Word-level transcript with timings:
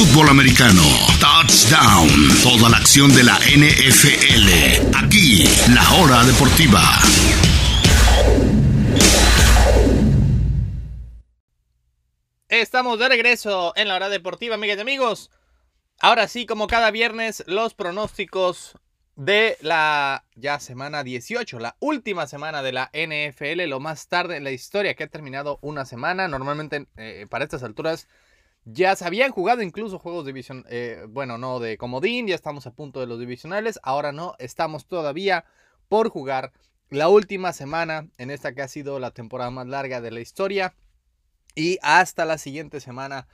fútbol 0.00 0.30
americano. 0.30 0.82
Touchdown. 1.20 2.08
Toda 2.42 2.70
la 2.70 2.78
acción 2.78 3.14
de 3.14 3.22
la 3.22 3.36
NFL. 3.36 4.96
Aquí, 4.96 5.44
la 5.74 5.92
hora 5.92 6.24
deportiva. 6.24 6.80
Estamos 12.48 12.98
de 12.98 13.08
regreso 13.10 13.74
en 13.76 13.88
la 13.88 13.96
hora 13.96 14.08
deportiva, 14.08 14.54
amigas 14.54 14.78
y 14.78 14.80
amigos. 14.80 15.30
Ahora 15.98 16.28
sí, 16.28 16.46
como 16.46 16.66
cada 16.66 16.90
viernes, 16.90 17.44
los 17.46 17.74
pronósticos 17.74 18.78
de 19.16 19.58
la 19.60 20.24
ya 20.34 20.60
semana 20.60 21.04
18, 21.04 21.58
la 21.58 21.76
última 21.78 22.26
semana 22.26 22.62
de 22.62 22.72
la 22.72 22.90
NFL, 22.94 23.68
lo 23.68 23.80
más 23.80 24.08
tarde 24.08 24.38
en 24.38 24.44
la 24.44 24.50
historia 24.50 24.94
que 24.94 25.04
ha 25.04 25.08
terminado 25.08 25.58
una 25.60 25.84
semana. 25.84 26.26
Normalmente 26.26 26.86
eh, 26.96 27.26
para 27.28 27.44
estas 27.44 27.62
alturas 27.62 28.08
ya 28.64 28.94
se 28.96 29.04
habían 29.04 29.30
jugado 29.32 29.62
incluso 29.62 29.98
juegos 29.98 30.24
de 30.24 30.30
división, 30.30 30.64
eh, 30.68 31.06
bueno, 31.08 31.38
no 31.38 31.60
de 31.60 31.76
comodín, 31.78 32.26
ya 32.26 32.34
estamos 32.34 32.66
a 32.66 32.72
punto 32.72 33.00
de 33.00 33.06
los 33.06 33.18
divisionales, 33.18 33.80
ahora 33.82 34.12
no, 34.12 34.34
estamos 34.38 34.86
todavía 34.86 35.44
por 35.88 36.08
jugar 36.08 36.52
la 36.90 37.08
última 37.08 37.52
semana 37.52 38.08
en 38.18 38.30
esta 38.30 38.54
que 38.54 38.62
ha 38.62 38.68
sido 38.68 38.98
la 38.98 39.12
temporada 39.12 39.50
más 39.50 39.66
larga 39.66 40.00
de 40.00 40.10
la 40.10 40.20
historia 40.20 40.74
y 41.54 41.78
hasta 41.82 42.24
la 42.24 42.38
siguiente 42.38 42.80
semana 42.80 43.28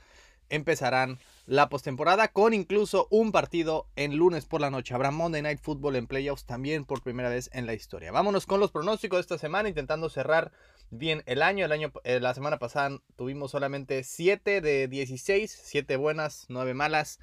empezarán 0.50 1.18
la 1.46 1.68
postemporada 1.68 2.28
con 2.28 2.54
incluso 2.54 3.06
un 3.10 3.32
partido 3.32 3.86
en 3.96 4.16
lunes 4.16 4.46
por 4.46 4.60
la 4.60 4.70
noche. 4.70 4.94
Habrá 4.94 5.10
Monday 5.10 5.42
Night 5.42 5.60
Football 5.60 5.96
en 5.96 6.06
playoffs 6.06 6.44
también 6.44 6.84
por 6.84 7.02
primera 7.02 7.28
vez 7.28 7.50
en 7.52 7.66
la 7.66 7.74
historia. 7.74 8.12
Vámonos 8.12 8.46
con 8.46 8.60
los 8.60 8.72
pronósticos 8.72 9.18
de 9.18 9.20
esta 9.22 9.38
semana 9.38 9.68
intentando 9.68 10.08
cerrar 10.08 10.52
bien 10.90 11.22
el 11.26 11.42
año. 11.42 11.64
El 11.64 11.72
año 11.72 11.92
eh, 12.04 12.20
la 12.20 12.34
semana 12.34 12.58
pasada 12.58 12.98
tuvimos 13.16 13.52
solamente 13.52 14.02
7 14.02 14.60
de 14.60 14.88
16, 14.88 15.60
7 15.64 15.96
buenas, 15.96 16.46
9 16.48 16.74
malas. 16.74 17.20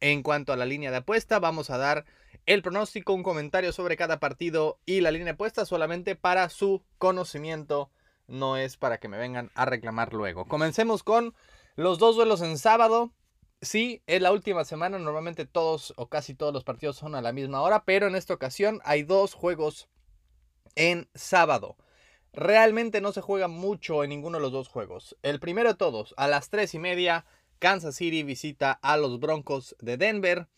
En 0.00 0.22
cuanto 0.22 0.52
a 0.52 0.56
la 0.56 0.66
línea 0.66 0.90
de 0.90 0.98
apuesta, 0.98 1.38
vamos 1.38 1.70
a 1.70 1.78
dar 1.78 2.04
el 2.44 2.62
pronóstico, 2.62 3.14
un 3.14 3.22
comentario 3.22 3.72
sobre 3.72 3.96
cada 3.96 4.20
partido 4.20 4.78
y 4.84 5.00
la 5.00 5.10
línea 5.10 5.24
de 5.24 5.30
apuesta 5.32 5.64
solamente 5.64 6.14
para 6.16 6.48
su 6.50 6.82
conocimiento, 6.98 7.90
no 8.28 8.56
es 8.56 8.76
para 8.76 8.98
que 8.98 9.08
me 9.08 9.18
vengan 9.18 9.50
a 9.54 9.64
reclamar 9.64 10.12
luego. 10.12 10.44
Comencemos 10.44 11.02
con 11.02 11.34
los 11.76 11.98
dos 11.98 12.16
duelos 12.16 12.40
en 12.40 12.58
sábado. 12.58 13.12
Sí, 13.62 14.02
es 14.06 14.20
la 14.20 14.32
última 14.32 14.64
semana, 14.64 14.98
normalmente 14.98 15.46
todos 15.46 15.94
o 15.96 16.08
casi 16.08 16.34
todos 16.34 16.52
los 16.52 16.64
partidos 16.64 16.96
son 16.96 17.14
a 17.14 17.22
la 17.22 17.32
misma 17.32 17.62
hora, 17.62 17.84
pero 17.84 18.06
en 18.06 18.16
esta 18.16 18.34
ocasión 18.34 18.80
hay 18.84 19.02
dos 19.02 19.34
juegos 19.34 19.88
en 20.74 21.08
sábado. 21.14 21.76
Realmente 22.32 23.00
no 23.00 23.12
se 23.12 23.22
juega 23.22 23.48
mucho 23.48 24.04
en 24.04 24.10
ninguno 24.10 24.36
de 24.36 24.42
los 24.42 24.52
dos 24.52 24.68
juegos. 24.68 25.16
El 25.22 25.40
primero 25.40 25.70
de 25.70 25.76
todos, 25.76 26.12
a 26.18 26.28
las 26.28 26.50
3 26.50 26.74
y 26.74 26.78
media, 26.78 27.24
Kansas 27.58 27.96
City 27.96 28.22
visita 28.22 28.72
a 28.72 28.98
los 28.98 29.18
Broncos 29.18 29.74
de 29.80 29.96
Denver. 29.96 30.48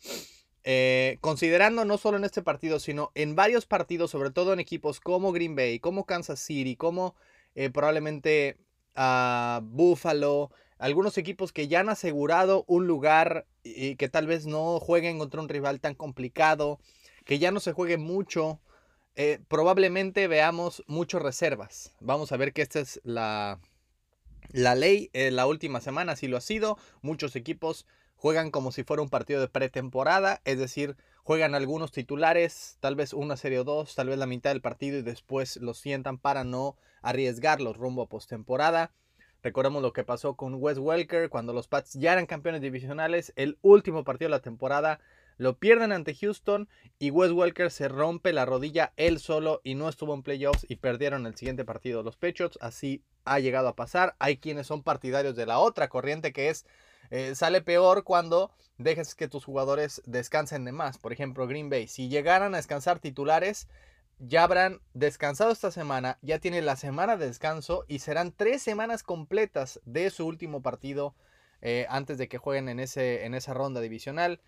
Eh, 0.64 1.18
considerando 1.20 1.84
no 1.84 1.96
solo 1.96 2.16
en 2.16 2.24
este 2.24 2.42
partido, 2.42 2.80
sino 2.80 3.12
en 3.14 3.36
varios 3.36 3.64
partidos, 3.64 4.10
sobre 4.10 4.30
todo 4.30 4.52
en 4.52 4.60
equipos 4.60 4.98
como 5.00 5.32
Green 5.32 5.54
Bay, 5.54 5.78
como 5.78 6.04
Kansas 6.04 6.40
City, 6.40 6.74
como 6.76 7.14
eh, 7.54 7.70
probablemente 7.70 8.58
a 8.94 9.60
Buffalo, 9.62 10.50
algunos 10.78 11.18
equipos 11.18 11.52
que 11.52 11.68
ya 11.68 11.80
han 11.80 11.88
asegurado 11.88 12.64
un 12.66 12.86
lugar 12.86 13.46
y 13.62 13.96
que 13.96 14.08
tal 14.08 14.26
vez 14.26 14.46
no 14.46 14.80
jueguen 14.80 15.18
contra 15.18 15.40
un 15.40 15.48
rival 15.48 15.80
tan 15.80 15.94
complicado, 15.94 16.78
que 17.24 17.38
ya 17.38 17.50
no 17.50 17.60
se 17.60 17.72
juegue 17.72 17.98
mucho, 17.98 18.60
eh, 19.16 19.40
probablemente 19.48 20.28
veamos 20.28 20.84
muchas 20.86 21.20
reservas. 21.20 21.92
Vamos 22.00 22.32
a 22.32 22.36
ver 22.36 22.52
que 22.52 22.62
esta 22.62 22.80
es 22.80 23.00
la, 23.04 23.60
la 24.52 24.74
ley. 24.74 25.10
Eh, 25.12 25.30
la 25.30 25.46
última 25.46 25.80
semana 25.80 26.12
así 26.12 26.28
lo 26.28 26.36
ha 26.36 26.40
sido. 26.40 26.78
Muchos 27.02 27.34
equipos 27.36 27.86
juegan 28.14 28.50
como 28.50 28.72
si 28.72 28.84
fuera 28.84 29.02
un 29.02 29.08
partido 29.08 29.40
de 29.40 29.48
pretemporada, 29.48 30.40
es 30.44 30.58
decir, 30.58 30.96
juegan 31.22 31.54
algunos 31.54 31.92
titulares, 31.92 32.76
tal 32.80 32.96
vez 32.96 33.12
una 33.12 33.36
serie 33.36 33.60
o 33.60 33.64
dos, 33.64 33.94
tal 33.94 34.08
vez 34.08 34.18
la 34.18 34.26
mitad 34.26 34.50
del 34.50 34.60
partido 34.60 34.98
y 34.98 35.02
después 35.02 35.56
los 35.56 35.78
sientan 35.78 36.18
para 36.18 36.44
no 36.44 36.76
arriesgarlos 37.02 37.76
rumbo 37.76 38.02
a 38.02 38.08
postemporada. 38.08 38.92
Recordemos 39.42 39.82
lo 39.82 39.92
que 39.92 40.04
pasó 40.04 40.34
con 40.34 40.54
Wes 40.54 40.78
Welker 40.78 41.28
cuando 41.28 41.52
los 41.52 41.68
Pats 41.68 41.94
ya 41.94 42.12
eran 42.12 42.26
campeones 42.26 42.60
divisionales. 42.60 43.32
El 43.36 43.58
último 43.62 44.04
partido 44.04 44.28
de 44.28 44.36
la 44.36 44.42
temporada 44.42 45.00
lo 45.36 45.56
pierden 45.56 45.92
ante 45.92 46.14
Houston 46.14 46.68
y 46.98 47.10
Wes 47.10 47.30
Welker 47.30 47.70
se 47.70 47.86
rompe 47.86 48.32
la 48.32 48.44
rodilla 48.44 48.92
él 48.96 49.20
solo 49.20 49.60
y 49.62 49.76
no 49.76 49.88
estuvo 49.88 50.12
en 50.12 50.24
playoffs 50.24 50.66
y 50.68 50.76
perdieron 50.76 51.26
el 51.26 51.36
siguiente 51.36 51.64
partido 51.64 52.02
los 52.02 52.16
Patriots. 52.16 52.58
Así 52.60 53.02
ha 53.24 53.38
llegado 53.38 53.68
a 53.68 53.76
pasar. 53.76 54.16
Hay 54.18 54.38
quienes 54.38 54.66
son 54.66 54.82
partidarios 54.82 55.36
de 55.36 55.46
la 55.46 55.60
otra 55.60 55.88
corriente 55.88 56.32
que 56.32 56.48
es 56.48 56.66
eh, 57.10 57.34
sale 57.34 57.62
peor 57.62 58.04
cuando 58.04 58.50
dejes 58.76 59.14
que 59.14 59.28
tus 59.28 59.44
jugadores 59.44 60.02
descansen 60.06 60.64
de 60.64 60.72
más. 60.72 60.98
Por 60.98 61.12
ejemplo, 61.12 61.46
Green 61.46 61.70
Bay. 61.70 61.86
Si 61.86 62.08
llegaran 62.08 62.54
a 62.54 62.58
descansar 62.58 62.98
titulares, 62.98 63.68
ya 64.18 64.42
habrán 64.42 64.80
descansado 64.94 65.52
esta 65.52 65.70
semana, 65.70 66.18
ya 66.22 66.38
tiene 66.38 66.62
la 66.62 66.76
semana 66.76 67.16
de 67.16 67.26
descanso 67.26 67.84
y 67.88 68.00
serán 68.00 68.32
tres 68.32 68.62
semanas 68.62 69.02
completas 69.02 69.80
de 69.84 70.10
su 70.10 70.26
último 70.26 70.62
partido 70.62 71.14
eh, 71.60 71.86
antes 71.88 72.18
de 72.18 72.28
que 72.28 72.38
jueguen 72.38 72.68
en, 72.68 72.80
ese, 72.80 73.24
en 73.24 73.34
esa 73.34 73.54
ronda 73.54 73.80
divisional. 73.80 74.40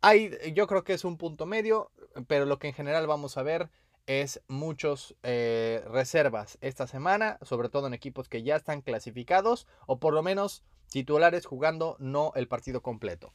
Hay, 0.00 0.36
yo 0.54 0.66
creo 0.66 0.84
que 0.84 0.94
es 0.94 1.04
un 1.04 1.16
punto 1.16 1.46
medio, 1.46 1.92
pero 2.26 2.44
lo 2.44 2.58
que 2.58 2.68
en 2.68 2.74
general 2.74 3.06
vamos 3.06 3.36
a 3.36 3.42
ver 3.42 3.70
es 4.06 4.42
muchos 4.48 5.16
eh, 5.22 5.84
reservas 5.86 6.58
esta 6.60 6.86
semana, 6.86 7.38
sobre 7.42 7.68
todo 7.68 7.86
en 7.86 7.94
equipos 7.94 8.28
que 8.28 8.42
ya 8.42 8.56
están 8.56 8.82
clasificados 8.82 9.68
o 9.86 10.00
por 10.00 10.12
lo 10.12 10.22
menos 10.22 10.64
titulares 10.90 11.46
jugando 11.46 11.96
no 12.00 12.32
el 12.34 12.48
partido 12.48 12.82
completo. 12.82 13.32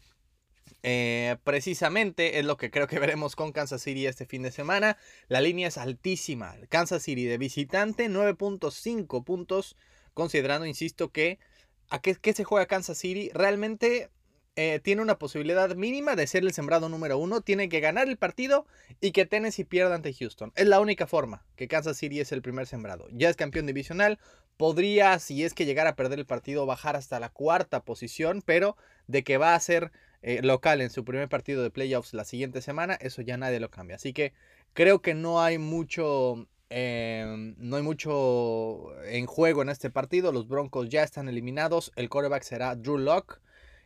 Eh, 0.90 1.36
precisamente 1.44 2.40
es 2.40 2.46
lo 2.46 2.56
que 2.56 2.72
creo 2.72 2.88
que 2.88 2.98
veremos 2.98 3.36
con 3.36 3.52
Kansas 3.52 3.82
City 3.82 4.06
este 4.06 4.26
fin 4.26 4.42
de 4.42 4.52
semana. 4.52 4.98
La 5.28 5.42
línea 5.42 5.68
es 5.68 5.78
altísima. 5.78 6.56
Kansas 6.70 7.04
City 7.04 7.26
de 7.26 7.38
visitante, 7.38 8.10
9.5 8.10 9.26
puntos. 9.26 9.76
Considerando, 10.14 10.66
insisto, 10.66 11.12
que 11.12 11.40
a 11.90 12.00
qué, 12.00 12.32
se 12.32 12.46
juega 12.46 12.68
Kansas 12.68 12.98
City. 12.98 13.30
Realmente 13.34 14.12
eh, 14.56 14.80
tiene 14.82 15.02
una 15.02 15.20
posibilidad 15.20 15.76
mínima 15.76 16.16
de 16.16 16.26
ser 16.26 16.44
el 16.44 16.54
sembrado 16.54 16.88
número 16.88 17.18
uno. 17.18 17.42
Tiene 17.42 17.68
que 17.68 17.82
ganar 17.82 18.08
el 18.08 18.16
partido 18.16 18.66
y 19.02 19.12
que 19.12 19.26
Tennessee 19.26 19.66
pierda 19.66 19.94
ante 19.94 20.14
Houston. 20.14 20.54
Es 20.56 20.68
la 20.68 20.80
única 20.80 21.06
forma 21.06 21.46
que 21.58 21.68
Kansas 21.68 21.98
City 21.98 22.22
es 22.22 22.32
el 22.32 22.42
primer 22.42 22.66
sembrado. 22.66 23.10
Ya 23.12 23.28
es 23.30 23.36
campeón 23.36 23.66
divisional. 23.66 24.20
Podría, 24.56 25.20
si 25.20 25.44
es 25.44 25.54
que 25.54 25.66
llegara 25.66 25.90
a 25.90 25.96
perder 25.98 26.20
el 26.20 26.26
partido, 26.26 26.66
bajar 26.66 26.96
hasta 26.96 27.20
la 27.20 27.28
cuarta 27.28 27.84
posición. 27.84 28.42
Pero 28.42 28.78
de 29.08 29.26
que 29.26 29.38
va 29.38 29.54
a 29.54 29.60
ser 29.60 29.92
eh, 30.22 30.42
local 30.42 30.82
en 30.82 30.90
su 30.90 31.06
primer 31.06 31.30
partido 31.30 31.64
de 31.64 31.72
playoffs 31.72 32.14
la 32.14 32.26
siguiente 32.26 32.62
semana, 32.62 32.96
eso 32.96 33.22
ya 33.22 33.38
nadie 33.38 33.60
lo 33.60 33.70
cambia. 33.70 33.96
Así 33.96 34.14
que 34.14 34.34
creo 34.74 35.02
que 35.02 35.14
no 35.14 35.42
hay 35.42 35.58
mucho, 35.58 36.48
em, 36.70 37.56
no 37.58 37.78
hay 37.78 37.84
mucho 37.84 38.94
en 39.06 39.26
juego 39.26 39.62
en 39.62 39.70
este 39.70 39.90
partido. 39.90 40.32
Los 40.32 40.48
Broncos 40.48 40.90
ya 40.90 41.04
están 41.04 41.30
eliminados. 41.30 41.92
El 41.96 42.10
quarterback 42.10 42.44
será 42.44 42.76
Drew 42.76 42.98
Locke. 42.98 43.40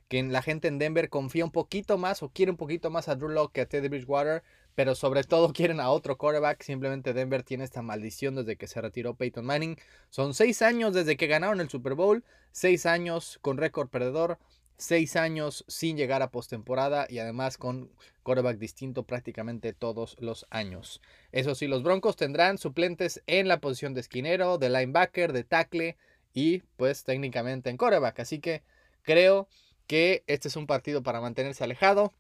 Que 0.08 0.22
la 0.24 0.42
gente 0.42 0.68
en 0.68 0.78
Denver 0.78 1.10
confía 1.10 1.46
un 1.46 1.52
poquito 1.52 1.98
más 1.98 2.22
o 2.22 2.30
quiere 2.30 2.52
un 2.52 2.58
poquito 2.58 2.90
más 2.90 3.08
a 3.08 3.16
Drew 3.16 3.30
Locke 3.30 3.54
que 3.54 3.62
a 3.62 3.66
Teddy 3.66 3.88
Bridgewater 3.88 4.44
pero 4.76 4.96
sobre 4.96 5.24
todo 5.24 5.54
quieren 5.54 5.80
a 5.80 5.90
otro 5.90 6.18
quarterback. 6.18 6.64
Simplemente 6.64 7.14
Denver 7.14 7.44
tiene 7.44 7.64
esta 7.64 7.82
maldición 7.82 8.36
desde 8.36 8.56
que 8.56 8.68
se 8.68 8.82
retiró 8.82 9.16
Peyton 9.16 9.46
Manning. 9.46 9.78
Son 10.10 10.34
seis 10.34 10.62
años 10.62 10.94
desde 10.94 11.18
que 11.18 11.28
ganaron 11.28 11.62
el 11.62 11.70
Super 11.70 11.96
Bowl, 11.96 12.24
seis 12.52 12.86
años 12.86 13.40
con 13.42 13.58
récord 13.58 13.90
perdedor, 13.90 14.40
seis 14.78 15.16
años 15.16 15.64
sin 15.68 15.98
llegar 15.98 16.22
a 16.22 16.32
postemporada 16.32 17.06
y 17.10 17.20
además 17.20 17.58
con 17.58 17.92
quarterback 18.24 18.58
distinto 18.58 19.04
prácticamente 19.04 19.74
todos 19.74 20.16
los 20.20 20.46
años. 20.50 21.02
Eso 21.32 21.56
sí, 21.56 21.68
los 21.68 21.84
Broncos 21.84 22.16
tendrán 22.16 22.58
suplentes 22.58 23.22
en 23.28 23.48
la 23.48 23.60
posición 23.60 23.94
de 23.94 24.02
esquinero, 24.02 24.58
de 24.58 24.70
linebacker, 24.70 25.34
de 25.34 25.44
tackle 25.44 25.98
y 26.34 26.60
pues 26.78 27.04
técnicamente 27.04 27.70
en 27.70 27.78
quarterback. 27.78 28.20
Así 28.20 28.40
que 28.40 28.64
creo 29.04 29.48
que 29.88 30.24
este 30.28 30.48
es 30.48 30.56
un 30.56 30.68
partido 30.68 31.04
para 31.04 31.22
mantenerse 31.22 31.64
alejado. 31.64 32.14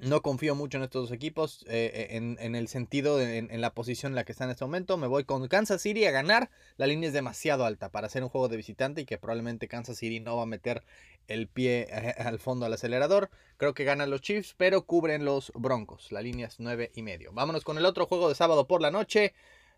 No 0.00 0.22
confío 0.22 0.54
mucho 0.54 0.78
en 0.78 0.84
estos 0.84 1.02
dos 1.02 1.12
equipos 1.12 1.62
eh, 1.68 2.08
eh, 2.10 2.16
en, 2.16 2.54
el 2.54 2.68
sentido, 2.68 3.20
en, 3.20 3.60
la 3.60 3.74
posición 3.74 4.12
en 4.12 4.16
la 4.16 4.24
que 4.24 4.32
están 4.32 4.48
en 4.48 4.52
este 4.52 4.64
momento. 4.64 4.96
Me 4.96 5.06
voy 5.06 5.24
con 5.24 5.46
Kansas 5.46 5.82
City 5.82 6.06
a 6.06 6.10
ganar. 6.10 6.48
La 6.78 6.86
línea 6.86 7.08
es 7.08 7.12
demasiado 7.12 7.66
alta 7.66 7.90
para 7.90 8.06
hacer 8.06 8.22
un 8.22 8.30
juego 8.30 8.48
de 8.48 8.56
visitante 8.56 9.02
y 9.02 9.04
que 9.04 9.18
probablemente 9.18 9.68
Kansas 9.68 9.98
City 9.98 10.20
no 10.20 10.38
va 10.38 10.44
a 10.44 10.46
meter 10.46 10.84
el 11.28 11.48
pie 11.48 11.86
eh, 11.90 12.14
al 12.16 12.38
fondo 12.38 12.64
al 12.64 12.72
acelerador. 12.72 13.28
Creo 13.58 13.74
que 13.74 13.84
ganan 13.84 14.08
los 14.08 14.22
Chiefs, 14.22 14.54
pero 14.56 14.86
cubren 14.86 15.26
los 15.26 15.52
Broncos. 15.54 16.10
La 16.12 16.22
línea 16.22 16.46
es 16.46 16.60
9 16.60 16.92
y 16.94 17.02
medio. 17.02 17.34
Vámonos 17.34 17.62
con 17.62 17.76
el 17.76 17.84
otro 17.84 18.06
juego 18.06 18.30
de 18.30 18.34
sábado 18.34 18.66
por 18.66 18.80
la 18.80 18.90
noche. 18.90 19.34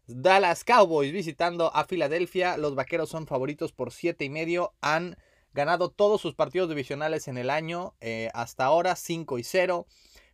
Dallas 0.06 0.62
Cowboys 0.62 1.10
visitando 1.10 1.74
a 1.74 1.84
Filadelfia. 1.84 2.56
Los 2.58 2.76
vaqueros 2.76 3.08
son 3.08 3.26
favoritos 3.26 3.72
por 3.72 3.90
7 3.90 4.24
y 4.24 4.30
medio. 4.30 4.72
Han 4.82 5.16
ganado 5.52 5.90
todos 5.90 6.20
sus 6.20 6.34
partidos 6.36 6.68
divisionales 6.68 7.26
en 7.26 7.38
el 7.38 7.50
año 7.50 7.94
hasta 8.32 8.64
ahora 8.64 8.94
5 8.94 9.38
y 9.40 9.44
0. 9.44 9.86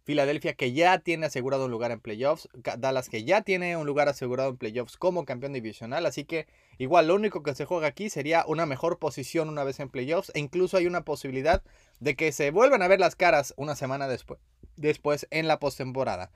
Filadelfia 0.09 0.55
que 0.55 0.73
ya 0.73 1.01
tiene 1.01 1.27
asegurado 1.27 1.67
un 1.67 1.71
lugar 1.71 1.91
en 1.91 2.01
playoffs, 2.01 2.49
Dallas 2.79 3.11
que 3.11 3.25
ya 3.25 3.43
tiene 3.43 3.77
un 3.77 3.87
lugar 3.87 4.09
asegurado 4.09 4.49
en 4.49 4.57
playoffs 4.57 4.97
como 4.97 5.27
campeón 5.27 5.53
divisional, 5.53 6.07
así 6.07 6.25
que 6.25 6.47
igual 6.79 7.09
lo 7.09 7.15
único 7.15 7.43
que 7.43 7.55
se 7.55 7.67
juega 7.67 7.89
aquí 7.89 8.09
sería 8.09 8.47
una 8.47 8.65
mejor 8.65 8.99
posición 8.99 9.51
una 9.51 9.65
vez 9.65 9.81
en 9.81 9.91
playoffs 9.91 10.33
e 10.35 10.41
incluso 10.41 10.79
hay 10.79 10.87
una 10.87 11.05
posibilidad 11.05 11.63
de 12.01 12.17
que 12.17 12.33
se 12.33 12.51
vuelvan 12.51 12.81
a 12.81 12.89
ver 12.89 13.01
las 13.01 13.17
caras 13.17 13.53
una 13.59 13.77
semana 13.77 14.09
después, 14.09 14.41
después 14.77 15.27
en 15.31 15.47
la 15.47 15.59
postemporada. 15.59 16.31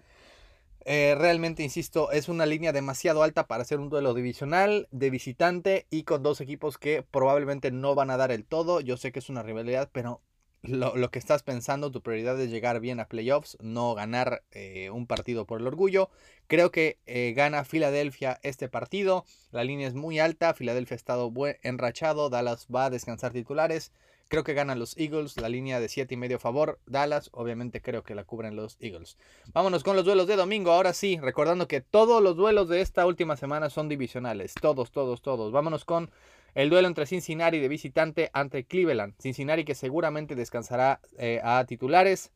Eh, 0.84 1.14
realmente, 1.16 1.62
insisto, 1.62 2.12
es 2.12 2.28
una 2.28 2.44
línea 2.44 2.72
demasiado 2.72 3.22
alta 3.22 3.46
para 3.46 3.62
hacer 3.62 3.80
un 3.80 3.88
duelo 3.88 4.12
divisional 4.12 4.86
de 4.90 5.08
visitante 5.08 5.86
y 5.88 6.02
con 6.02 6.22
dos 6.22 6.42
equipos 6.42 6.76
que 6.76 7.02
probablemente 7.10 7.70
no 7.70 7.94
van 7.94 8.10
a 8.10 8.18
dar 8.18 8.32
el 8.32 8.44
todo. 8.44 8.82
Yo 8.82 8.98
sé 8.98 9.12
que 9.12 9.20
es 9.20 9.30
una 9.30 9.42
rivalidad, 9.42 9.88
pero 9.92 10.20
lo, 10.62 11.10
que 11.10 11.18
estás 11.18 11.42
pensando, 11.42 11.90
tu 11.90 12.02
prioridad 12.02 12.40
es 12.40 12.50
llegar 12.50 12.78
bien 12.80 13.00
a 13.00 13.08
playoffs, 13.08 13.58
no 13.60 13.94
ganar 13.94 14.44
eh, 14.52 14.90
un 14.90 15.06
partido 15.06 15.44
por 15.44 15.60
el 15.60 15.66
orgullo. 15.66 16.08
Creo 16.46 16.70
que 16.70 16.98
eh, 17.06 17.32
gana 17.34 17.64
Filadelfia 17.64 18.38
este 18.42 18.68
partido. 18.68 19.24
La 19.50 19.64
línea 19.64 19.88
es 19.88 19.94
muy 19.94 20.20
alta. 20.20 20.54
Filadelfia 20.54 20.94
ha 20.94 20.96
estado 20.96 21.32
enrachado. 21.62 22.30
Dallas 22.30 22.68
va 22.72 22.86
a 22.86 22.90
descansar 22.90 23.32
titulares. 23.32 23.92
Creo 24.28 24.44
que 24.44 24.54
ganan 24.54 24.78
los 24.78 24.96
Eagles, 24.96 25.36
la 25.36 25.48
línea 25.48 25.78
de 25.78 25.88
7 25.88 26.14
y 26.14 26.16
medio 26.16 26.38
favor. 26.38 26.78
Dallas, 26.86 27.28
obviamente 27.32 27.82
creo 27.82 28.02
que 28.02 28.14
la 28.14 28.24
cubren 28.24 28.56
los 28.56 28.78
Eagles. 28.80 29.18
Vámonos 29.52 29.82
con 29.82 29.96
los 29.96 30.04
duelos 30.04 30.26
de 30.26 30.36
domingo. 30.36 30.72
Ahora 30.72 30.94
sí, 30.94 31.18
recordando 31.20 31.68
que 31.68 31.80
todos 31.80 32.22
los 32.22 32.36
duelos 32.36 32.68
de 32.68 32.80
esta 32.80 33.04
última 33.04 33.36
semana 33.36 33.68
son 33.68 33.88
divisionales. 33.88 34.54
Todos, 34.54 34.90
todos, 34.90 35.20
todos. 35.22 35.52
Vámonos 35.52 35.84
con 35.84 36.10
el 36.54 36.68
duelo 36.68 36.88
entre 36.88 37.06
Cincinnati 37.06 37.58
de 37.58 37.68
visitante 37.68 38.30
ante 38.32 38.64
Cleveland. 38.64 39.14
Cincinnati 39.18 39.64
que 39.64 39.74
seguramente 39.74 40.34
descansará 40.34 41.00
eh, 41.16 41.40
a 41.42 41.64
titulares. 41.64 42.30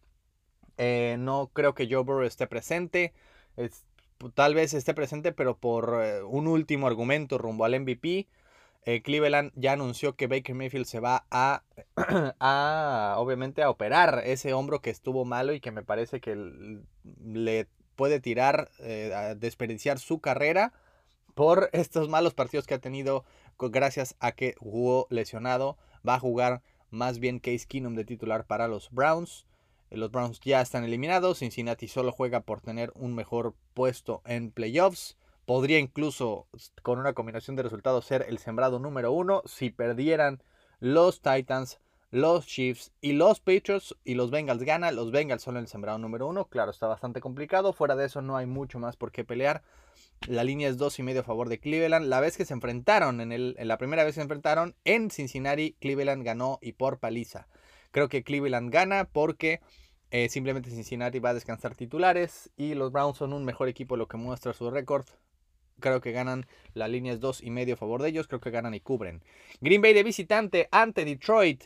Eh, 0.78 1.16
no 1.18 1.50
creo 1.52 1.74
que 1.74 1.86
Joe 1.90 2.02
Burrow 2.02 2.24
esté 2.24 2.46
presente. 2.46 3.12
tal 4.34 4.54
vez 4.54 4.72
esté 4.72 4.94
presente, 4.94 5.32
pero 5.32 5.58
por 5.58 6.00
eh, 6.02 6.22
un 6.22 6.46
último 6.48 6.86
argumento 6.86 7.38
rumbo 7.38 7.64
al 7.64 7.78
MVP. 7.78 8.26
Cleveland 9.02 9.50
ya 9.56 9.72
anunció 9.72 10.14
que 10.14 10.28
Baker 10.28 10.54
Mayfield 10.54 10.86
se 10.86 11.00
va 11.00 11.26
a, 11.32 11.64
a, 12.38 13.16
obviamente, 13.18 13.64
a 13.64 13.68
operar 13.68 14.22
ese 14.24 14.52
hombro 14.52 14.80
que 14.80 14.90
estuvo 14.90 15.24
malo 15.24 15.52
y 15.52 15.60
que 15.60 15.72
me 15.72 15.82
parece 15.82 16.20
que 16.20 16.36
le 17.24 17.66
puede 17.96 18.20
tirar, 18.20 18.70
a 19.12 19.34
desperdiciar 19.34 19.98
su 19.98 20.20
carrera 20.20 20.72
por 21.34 21.68
estos 21.72 22.08
malos 22.08 22.32
partidos 22.32 22.66
que 22.66 22.74
ha 22.74 22.78
tenido 22.78 23.24
gracias 23.58 24.16
a 24.20 24.32
que 24.32 24.54
jugó 24.58 25.06
lesionado. 25.10 25.76
Va 26.06 26.14
a 26.14 26.20
jugar 26.20 26.62
más 26.90 27.18
bien 27.18 27.40
Case 27.40 27.66
Keenum 27.66 27.94
de 27.94 28.04
titular 28.04 28.46
para 28.46 28.68
los 28.68 28.90
Browns. 28.90 29.46
Eh, 29.90 29.96
los 29.96 30.10
Browns 30.10 30.40
ya 30.40 30.60
están 30.60 30.84
eliminados. 30.84 31.38
Cincinnati 31.38 31.88
solo 31.88 32.12
juega 32.12 32.40
por 32.40 32.60
tener 32.60 32.92
un 32.94 33.14
mejor 33.14 33.54
puesto 33.74 34.22
en 34.24 34.50
playoffs. 34.50 35.16
Podría 35.44 35.78
incluso, 35.78 36.48
con 36.82 36.98
una 36.98 37.12
combinación 37.12 37.54
de 37.54 37.62
resultados, 37.62 38.04
ser 38.04 38.26
el 38.28 38.38
sembrado 38.38 38.78
número 38.78 39.12
uno. 39.12 39.42
Si 39.46 39.70
perdieran 39.70 40.42
los 40.80 41.20
Titans, 41.20 41.78
los 42.10 42.46
Chiefs 42.46 42.92
y 43.00 43.12
los 43.12 43.40
Patriots 43.40 43.96
y 44.04 44.14
los 44.14 44.30
Bengals 44.30 44.62
ganan, 44.62 44.96
los 44.96 45.12
Bengals 45.12 45.42
son 45.42 45.56
el 45.56 45.68
sembrado 45.68 45.98
número 45.98 46.26
uno. 46.26 46.46
Claro, 46.46 46.70
está 46.70 46.88
bastante 46.88 47.20
complicado. 47.20 47.72
Fuera 47.72 47.94
de 47.94 48.06
eso 48.06 48.22
no 48.22 48.36
hay 48.36 48.46
mucho 48.46 48.78
más 48.78 48.96
por 48.96 49.12
qué 49.12 49.24
pelear. 49.24 49.62
La 50.28 50.42
línea 50.42 50.68
es 50.68 50.76
dos 50.76 50.98
y 50.98 51.02
medio 51.02 51.20
a 51.20 51.24
favor 51.24 51.48
de 51.48 51.60
Cleveland. 51.60 52.06
La 52.06 52.20
vez 52.20 52.36
que 52.36 52.44
se 52.44 52.54
enfrentaron, 52.54 53.20
en, 53.20 53.54
la 53.56 53.78
primera 53.78 54.02
vez 54.02 54.14
que 54.14 54.20
se 54.20 54.22
enfrentaron 54.22 54.74
en 54.84 55.10
Cincinnati, 55.10 55.76
Cleveland 55.80 56.24
ganó 56.24 56.58
y 56.60 56.72
por 56.72 56.98
paliza. 56.98 57.46
Creo 57.92 58.08
que 58.08 58.24
Cleveland 58.24 58.72
gana 58.72 59.04
porque 59.04 59.60
eh, 60.10 60.28
simplemente 60.28 60.70
Cincinnati 60.70 61.20
va 61.20 61.30
a 61.30 61.34
descansar 61.34 61.74
titulares 61.76 62.50
y 62.56 62.74
los 62.74 62.90
Browns 62.90 63.18
son 63.18 63.32
un 63.32 63.44
mejor 63.44 63.68
equipo, 63.68 63.96
lo 63.96 64.08
que 64.08 64.16
muestra 64.16 64.52
su 64.52 64.68
récord. 64.70 65.06
Creo 65.78 66.00
que 66.00 66.12
ganan, 66.12 66.46
la 66.74 66.88
línea 66.88 67.12
es 67.12 67.20
dos 67.20 67.42
y 67.42 67.50
medio 67.50 67.74
a 67.74 67.76
favor 67.76 68.02
de 68.02 68.08
ellos, 68.08 68.26
creo 68.26 68.40
que 68.40 68.50
ganan 68.50 68.74
y 68.74 68.80
cubren. 68.80 69.22
Green 69.60 69.82
Bay 69.82 69.92
de 69.92 70.02
visitante 70.02 70.68
ante 70.72 71.04
Detroit. 71.04 71.64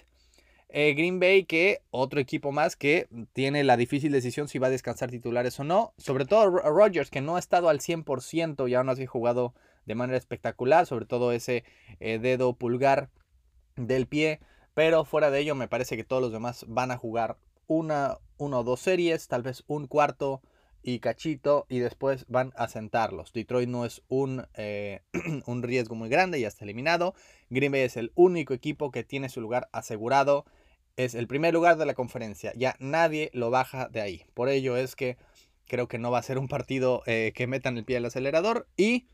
Eh, 0.73 0.95
Green 0.95 1.19
Bay, 1.19 1.45
que 1.45 1.83
otro 1.91 2.21
equipo 2.21 2.53
más 2.53 2.77
que 2.77 3.09
tiene 3.33 3.65
la 3.65 3.77
difícil 3.77 4.13
decisión 4.13 4.47
si 4.47 4.61
va 4.61 4.69
a 4.69 4.71
descansar 4.71 5.11
titulares 5.11 5.59
o 5.59 5.65
no. 5.65 5.95
Sobre 5.99 6.27
todo 6.27 6.49
Rodgers, 6.49 7.11
que 7.11 7.21
no 7.21 7.37
ha 7.37 7.41
estado 7.41 7.69
al 7.69 7.81
100% 7.81 8.69
y 8.69 8.75
aún 8.75 8.89
así 8.89 9.07
jugado 9.07 9.55
de 9.87 9.97
manera 9.97 10.17
espectacular. 10.17 10.87
Sobre 10.87 11.07
todo 11.07 11.33
ese 11.33 11.65
eh, 11.99 12.19
dedo 12.21 12.55
pulgar 12.55 13.11
del 13.77 14.07
pie. 14.07 14.41
Pero 14.75 15.05
fuera 15.05 15.31
de 15.31 15.41
ello, 15.41 15.57
me 15.57 15.67
parece 15.67 15.97
que 15.97 16.05
todos 16.05 16.23
los 16.23 16.33
demás 16.33 16.65
van 16.69 16.93
a 16.93 16.97
jugar 16.97 17.37
una, 17.67 18.19
o 18.39 18.65
dos 18.65 18.81
series, 18.81 19.27
tal 19.27 19.43
vez 19.43 19.65
un 19.67 19.89
cuarto 19.89 20.41
y 20.83 21.01
cachito 21.01 21.67
y 21.69 21.81
después 21.81 22.25
van 22.29 22.53
a 22.57 22.69
sentarlos. 22.69 23.33
Detroit 23.33 23.69
no 23.69 23.85
es 23.85 24.03
un, 24.09 24.47
eh, 24.55 25.03
un 25.47 25.63
riesgo 25.63 25.97
muy 25.97 26.09
grande, 26.09 26.41
ya 26.41 26.49
está 26.49 26.65
eliminado. 26.65 27.15
Green 27.51 27.73
Bay 27.73 27.83
es 27.83 27.97
el 27.97 28.13
único 28.15 28.55
equipo 28.55 28.93
que 28.93 29.03
tiene 29.03 29.29
su 29.29 29.41
lugar 29.41 29.69
asegurado 29.73 30.47
es 31.05 31.15
el 31.15 31.27
primer 31.27 31.55
lugar 31.55 31.77
de 31.77 31.87
la 31.87 31.95
conferencia. 31.95 32.53
Ya 32.57 32.77
nadie 32.79 33.31
lo 33.33 33.51
baja 33.51 33.89
de 33.89 34.01
ahí. 34.01 34.27
Por 34.35 34.49
ello 34.49 34.77
es 34.77 34.97
que 34.97 35.17
creo 35.67 35.89
que 35.89 35.99
no 35.99 36.11
va 36.11 36.19
a 36.19 36.23
ser 36.23 36.39
un 36.39 36.49
partido 36.49 37.03
eh, 37.07 37.33
que 37.35 37.47
metan 37.47 37.79
el 37.79 37.85
pie 37.85 37.97
al 37.97 38.05
acelerador. 38.05 38.67
Y 38.77 39.07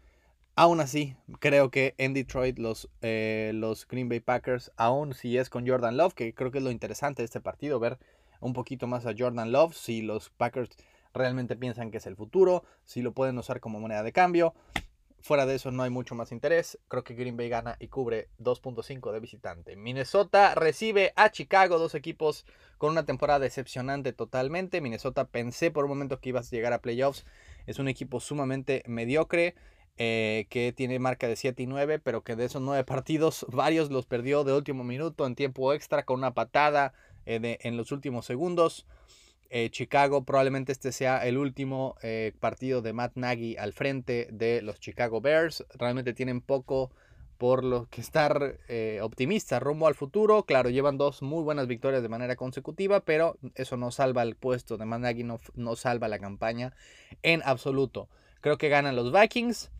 aún 0.57 0.81
así, 0.81 1.17
creo 1.39 1.71
que 1.71 1.95
en 1.99 2.15
Detroit 2.15 2.59
los, 2.59 2.89
eh, 3.03 3.53
los 3.55 3.87
Green 3.87 4.09
Bay 4.09 4.21
Packers, 4.21 4.73
aún 4.77 5.15
si 5.15 5.39
es 5.39 5.49
con 5.49 5.67
Jordan 5.67 5.97
Love, 5.97 6.15
que 6.15 6.35
creo 6.35 6.51
que 6.51 6.59
es 6.59 6.65
lo 6.65 6.71
interesante 6.71 7.23
de 7.23 7.27
este 7.27 7.41
partido, 7.41 7.79
ver 7.79 7.99
un 8.41 8.53
poquito 8.53 8.87
más 8.87 9.07
a 9.07 9.15
Jordan 9.17 9.53
Love, 9.53 9.75
si 9.75 10.03
los 10.03 10.31
Packers 10.31 10.71
realmente 11.15 11.57
piensan 11.57 11.91
que 11.91 11.99
es 11.99 12.07
el 12.07 12.17
futuro, 12.17 12.65
si 12.85 13.03
lo 13.03 13.13
pueden 13.13 13.39
usar 13.39 13.61
como 13.61 13.81
moneda 13.81 14.03
de 14.03 14.13
cambio. 14.13 14.55
Fuera 15.27 15.45
de 15.45 15.57
eso 15.57 15.73
no 15.73 15.83
hay 15.83 15.91
mucho 15.91 16.15
más 16.15 16.31
interés. 16.31 16.79
Creo 16.87 17.03
que 17.03 17.15
Green 17.15 17.37
Bay 17.37 17.49
gana 17.49 17.77
y 17.81 17.89
cubre 17.89 18.29
2.5 18.39 19.11
de 19.11 19.19
visitante. 19.19 19.75
Minnesota 19.75 20.55
recibe 20.55 21.13
a 21.17 21.33
Chicago, 21.33 21.81
dos 21.81 21.97
equipos 21.97 22.47
con 22.79 22.93
una 22.93 23.05
temporada 23.05 23.41
decepcionante 23.41 24.13
totalmente. 24.13 24.81
Minnesota 24.81 25.27
pensé 25.27 25.73
por 25.73 25.87
un 25.87 25.89
momento 25.89 26.21
que 26.21 26.29
ibas 26.29 26.47
a 26.47 26.55
llegar 26.55 26.73
a 26.73 26.81
playoffs. 26.81 27.27
Es 27.67 27.81
un 27.81 27.89
equipo 27.89 28.21
sumamente 28.21 28.85
mediocre. 28.87 29.57
Eh, 29.99 30.47
que 30.51 30.75
tiene 30.77 30.99
marca 30.99 31.27
de 31.27 31.37
7 31.37 31.61
y 31.63 31.67
9, 31.67 31.99
pero 31.99 32.23
que 32.23 32.37
de 32.37 32.45
esos 32.45 32.63
9 32.63 32.85
partidos, 32.87 33.47
varios 33.49 33.91
los 33.91 34.07
perdió 34.07 34.45
de 34.45 34.53
último 34.53 34.85
minuto 34.85 35.27
en 35.27 35.35
tiempo 35.35 35.73
extra 35.73 36.05
con 36.05 36.19
una 36.19 36.35
patada 36.35 36.93
eh, 37.25 37.59
en 37.63 37.77
los 37.77 37.91
últimos 37.91 38.27
segundos. 38.27 38.87
Eh, 39.51 39.71
Chicago 39.71 40.25
probablemente 40.25 40.73
este 40.73 40.93
sea 40.93 41.27
el 41.27 41.39
último 41.39 41.97
eh, 42.03 42.33
partido 42.41 42.83
de 42.83 42.93
Matt 42.93 43.13
Nagy 43.17 43.57
al 43.57 43.73
frente 43.73 44.29
de 44.33 44.63
los 44.63 44.81
Chicago 44.81 45.21
Bears. 45.21 45.65
Realmente 45.79 46.15
tienen 46.15 46.41
poco 46.41 46.91
por 47.39 47.65
lo 47.65 47.87
que 47.91 48.01
estar 48.01 48.59
eh, 48.69 49.01
optimistas 49.03 49.63
rumbo 49.63 49.87
al 49.87 49.95
futuro. 49.95 50.45
Claro, 50.45 50.71
llevan 50.71 50.99
dos 50.99 51.23
muy 51.23 51.43
buenas 51.43 51.67
victorias 51.67 52.03
de 52.03 52.09
manera 52.09 52.37
consecutiva, 52.37 53.01
pero 53.01 53.39
eso 53.55 53.77
no 53.77 53.91
salva 53.91 54.23
el 54.23 54.37
puesto 54.37 54.77
de 54.77 54.87
Matt 54.87 55.01
Nagy, 55.01 55.25
no, 55.25 55.39
no 55.55 55.77
salva 55.77 56.09
la 56.09 56.19
campaña 56.19 56.73
en 57.23 57.43
absoluto. 57.45 58.09
Creo 58.41 58.59
que 58.59 58.69
ganan 58.69 58.97
los 58.97 59.13
Vikings. 59.13 59.71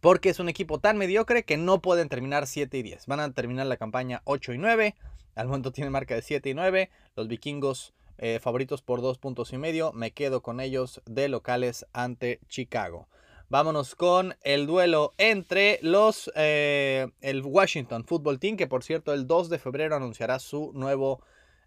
Porque 0.00 0.28
es 0.28 0.38
un 0.38 0.50
equipo 0.50 0.80
tan 0.80 0.98
mediocre 0.98 1.44
que 1.44 1.56
no 1.56 1.80
pueden 1.80 2.10
terminar 2.10 2.46
7 2.46 2.76
y 2.76 2.82
10. 2.82 3.06
Van 3.06 3.20
a 3.20 3.32
terminar 3.32 3.64
la 3.64 3.78
campaña 3.78 4.20
8 4.24 4.52
y 4.52 4.58
9. 4.58 4.94
Al 5.34 5.46
momento 5.46 5.72
tiene 5.72 5.88
marca 5.88 6.14
de 6.14 6.20
7 6.20 6.50
y 6.50 6.52
9. 6.52 6.90
Los 7.16 7.28
vikingos 7.28 7.94
eh, 8.18 8.38
favoritos 8.40 8.82
por 8.82 9.00
dos 9.00 9.18
puntos 9.18 9.52
y 9.52 9.58
medio. 9.58 9.92
Me 9.92 10.12
quedo 10.12 10.42
con 10.42 10.60
ellos 10.60 11.02
de 11.06 11.28
locales 11.28 11.86
ante 11.92 12.40
Chicago. 12.48 13.08
Vámonos 13.48 13.94
con 13.94 14.34
el 14.42 14.66
duelo 14.66 15.14
entre 15.18 15.78
los 15.82 16.30
eh, 16.34 17.08
el 17.20 17.42
Washington 17.42 18.04
Football 18.04 18.40
Team, 18.40 18.56
que 18.56 18.66
por 18.66 18.82
cierto 18.82 19.12
el 19.12 19.26
2 19.26 19.50
de 19.50 19.58
febrero 19.58 19.94
anunciará 19.94 20.38
su 20.38 20.72
nuevo 20.74 21.20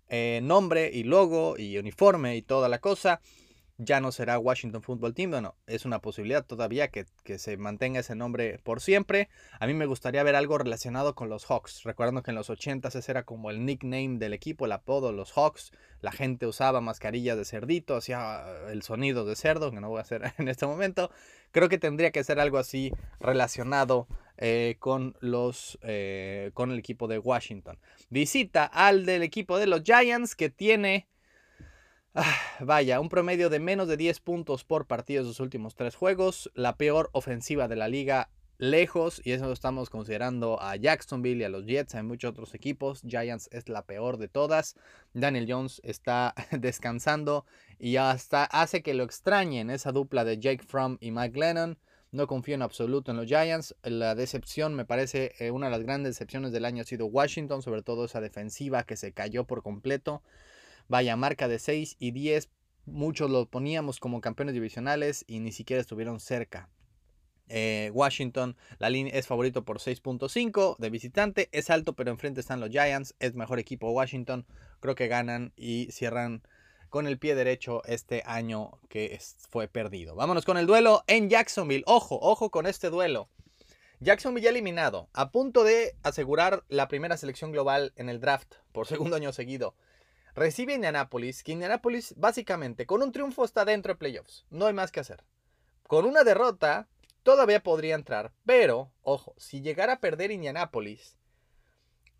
eh, 0.09 0.39
nombre 0.43 0.89
y 0.93 1.03
logo 1.03 1.57
y 1.57 1.77
uniforme 1.77 2.35
y 2.35 2.41
toda 2.41 2.67
la 2.67 2.79
cosa 2.79 3.21
ya 3.77 4.01
no 4.01 4.11
será 4.11 4.39
Washington 4.39 4.81
Football 4.81 5.13
Team. 5.13 5.31
Bueno, 5.31 5.55
es 5.67 5.85
una 5.85 5.99
posibilidad 5.99 6.45
todavía 6.45 6.89
que, 6.89 7.05
se 7.37 7.57
mantenga 7.57 7.99
ese 7.99 8.15
nombre 8.15 8.59
por 8.63 8.81
siempre. 8.81 9.29
A 9.59 9.67
mí 9.67 9.73
me 9.73 9.85
gustaría 9.85 10.23
ver 10.23 10.35
algo 10.35 10.57
relacionado 10.57 11.13
con 11.13 11.29
los 11.29 11.45
Hawks. 11.45 11.83
Recordando 11.83 12.23
que 12.23 12.31
en 12.31 12.35
los 12.35 12.49
80 12.49 12.87
ese 12.87 13.11
era 13.11 13.23
como 13.23 13.51
el 13.51 13.65
nickname 13.65 14.17
del 14.17 14.33
equipo, 14.33 14.65
el 14.65 14.71
apodo, 14.71 15.11
los 15.11 15.31
Hawks. 15.33 15.71
La 16.01 16.11
gente 16.11 16.47
usaba 16.47 16.81
mascarillas 16.81 17.37
de 17.37 17.45
cerdito, 17.45 17.95
hacía 17.95 18.43
el 18.69 18.81
sonido 18.81 19.25
de 19.25 19.35
cerdo, 19.35 19.71
que 19.71 19.79
no 19.79 19.89
voy 19.89 19.99
a 19.99 20.01
hacer 20.01 20.33
en 20.37 20.47
este 20.47 20.65
momento. 20.65 21.11
Creo 21.51 21.69
que 21.69 21.77
tendría 21.77 22.11
que 22.11 22.23
ser 22.23 22.39
algo 22.39 22.57
así 22.57 22.91
relacionado 23.19 24.07
eh, 24.37 24.77
con, 24.79 25.15
los, 25.19 25.77
eh, 25.81 26.51
con 26.53 26.71
el 26.71 26.79
equipo 26.79 27.07
de 27.07 27.19
Washington. 27.19 27.77
Visita 28.09 28.65
al 28.65 29.05
del 29.05 29.23
equipo 29.23 29.59
de 29.59 29.67
los 29.67 29.83
Giants 29.83 30.35
que 30.35 30.49
tiene 30.49 31.07
Ah, 32.19 32.35
vaya, 32.61 32.99
un 32.99 33.09
promedio 33.09 33.47
de 33.51 33.59
menos 33.59 33.87
de 33.87 33.95
10 33.95 34.21
puntos 34.21 34.63
por 34.63 34.87
partido 34.87 35.21
en 35.21 35.27
sus 35.27 35.39
últimos 35.39 35.75
tres 35.75 35.95
juegos, 35.95 36.49
la 36.55 36.75
peor 36.75 37.11
ofensiva 37.11 37.67
de 37.67 37.75
la 37.75 37.87
liga 37.87 38.31
lejos, 38.57 39.21
y 39.23 39.33
eso 39.33 39.51
estamos 39.51 39.91
considerando 39.91 40.59
a 40.59 40.75
Jacksonville 40.77 41.41
y 41.41 41.43
a 41.43 41.49
los 41.49 41.67
Jets, 41.67 41.93
hay 41.93 42.01
muchos 42.01 42.31
otros 42.31 42.55
equipos, 42.55 43.03
Giants 43.07 43.49
es 43.51 43.69
la 43.69 43.83
peor 43.83 44.17
de 44.17 44.29
todas, 44.29 44.75
Daniel 45.13 45.45
Jones 45.47 45.79
está 45.83 46.33
descansando 46.59 47.45
y 47.77 47.97
hasta 47.97 48.45
hace 48.45 48.81
que 48.81 48.95
lo 48.95 49.03
extrañen 49.03 49.69
esa 49.69 49.91
dupla 49.91 50.25
de 50.25 50.39
Jake 50.39 50.63
Fromm 50.63 50.97
y 50.99 51.11
Mike 51.11 51.39
Lennon, 51.39 51.77
no 52.11 52.25
confío 52.25 52.55
en 52.55 52.63
absoluto 52.63 53.11
en 53.11 53.17
los 53.17 53.27
Giants, 53.27 53.75
la 53.83 54.15
decepción 54.15 54.73
me 54.73 54.85
parece 54.85 55.33
eh, 55.37 55.51
una 55.51 55.67
de 55.67 55.71
las 55.73 55.83
grandes 55.83 56.15
decepciones 56.15 56.51
del 56.51 56.65
año 56.65 56.81
ha 56.81 56.85
sido 56.85 57.05
Washington, 57.05 57.61
sobre 57.61 57.83
todo 57.83 58.05
esa 58.05 58.21
defensiva 58.21 58.85
que 58.85 58.97
se 58.97 59.11
cayó 59.11 59.43
por 59.43 59.61
completo, 59.61 60.23
vaya 60.87 61.15
marca 61.15 61.47
de 61.47 61.59
6 61.59 61.97
y 61.99 62.11
10, 62.11 62.49
muchos 62.85 63.29
lo 63.29 63.45
poníamos 63.47 63.99
como 63.99 64.21
campeones 64.21 64.53
divisionales 64.53 65.25
y 65.27 65.39
ni 65.39 65.51
siquiera 65.51 65.81
estuvieron 65.81 66.19
cerca. 66.19 66.69
Eh, 67.49 67.91
Washington, 67.93 68.57
la 68.77 68.89
línea 68.89 69.13
es 69.13 69.27
favorito 69.27 69.63
por 69.63 69.79
6.5 69.79 70.77
de 70.77 70.89
visitante, 70.89 71.49
es 71.53 71.69
alto 71.69 71.93
pero 71.93 72.11
enfrente 72.11 72.41
están 72.41 72.59
los 72.59 72.69
Giants, 72.69 73.15
es 73.19 73.35
mejor 73.35 73.59
equipo 73.59 73.91
Washington, 73.91 74.45
creo 74.81 74.95
que 74.95 75.07
ganan 75.07 75.53
y 75.55 75.87
cierran 75.91 76.43
con 76.89 77.07
el 77.07 77.19
pie 77.19 77.35
derecho 77.35 77.83
este 77.85 78.23
año 78.25 78.79
que 78.89 79.19
fue 79.49 79.67
perdido. 79.67 80.15
Vámonos 80.15 80.45
con 80.45 80.57
el 80.57 80.67
duelo 80.67 81.03
en 81.07 81.29
Jacksonville, 81.29 81.83
ojo, 81.85 82.19
ojo 82.21 82.49
con 82.49 82.65
este 82.65 82.89
duelo. 82.89 83.29
Jacksonville 83.99 84.43
ya 84.43 84.49
eliminado, 84.51 85.09
a 85.13 85.31
punto 85.31 85.63
de 85.63 85.95
asegurar 86.03 86.63
la 86.67 86.87
primera 86.87 87.17
selección 87.17 87.51
global 87.51 87.93
en 87.95 88.09
el 88.09 88.19
draft 88.19 88.55
por 88.71 88.87
segundo 88.87 89.15
año 89.15 89.33
seguido. 89.33 89.73
Recibe 90.37 90.75
Indianapolis, 90.75 91.41
que 91.41 91.53
Indianapolis 91.53 92.13
básicamente 92.15 92.85
con 92.85 93.01
un 93.01 93.11
triunfo 93.11 93.43
está 93.43 93.65
dentro 93.65 93.93
de 93.93 93.97
playoffs, 93.97 94.45
no 94.51 94.67
hay 94.67 94.73
más 94.73 94.91
que 94.91 94.99
hacer. 94.99 95.23
Con 95.87 96.05
una 96.05 96.23
derrota 96.23 96.87
todavía 97.23 97.63
podría 97.63 97.95
entrar. 97.95 98.31
Pero, 98.45 98.91
ojo, 99.01 99.33
si 99.37 99.61
llegara 99.61 99.93
a 99.93 99.99
perder 99.99 100.29
Indianapolis, 100.29 101.17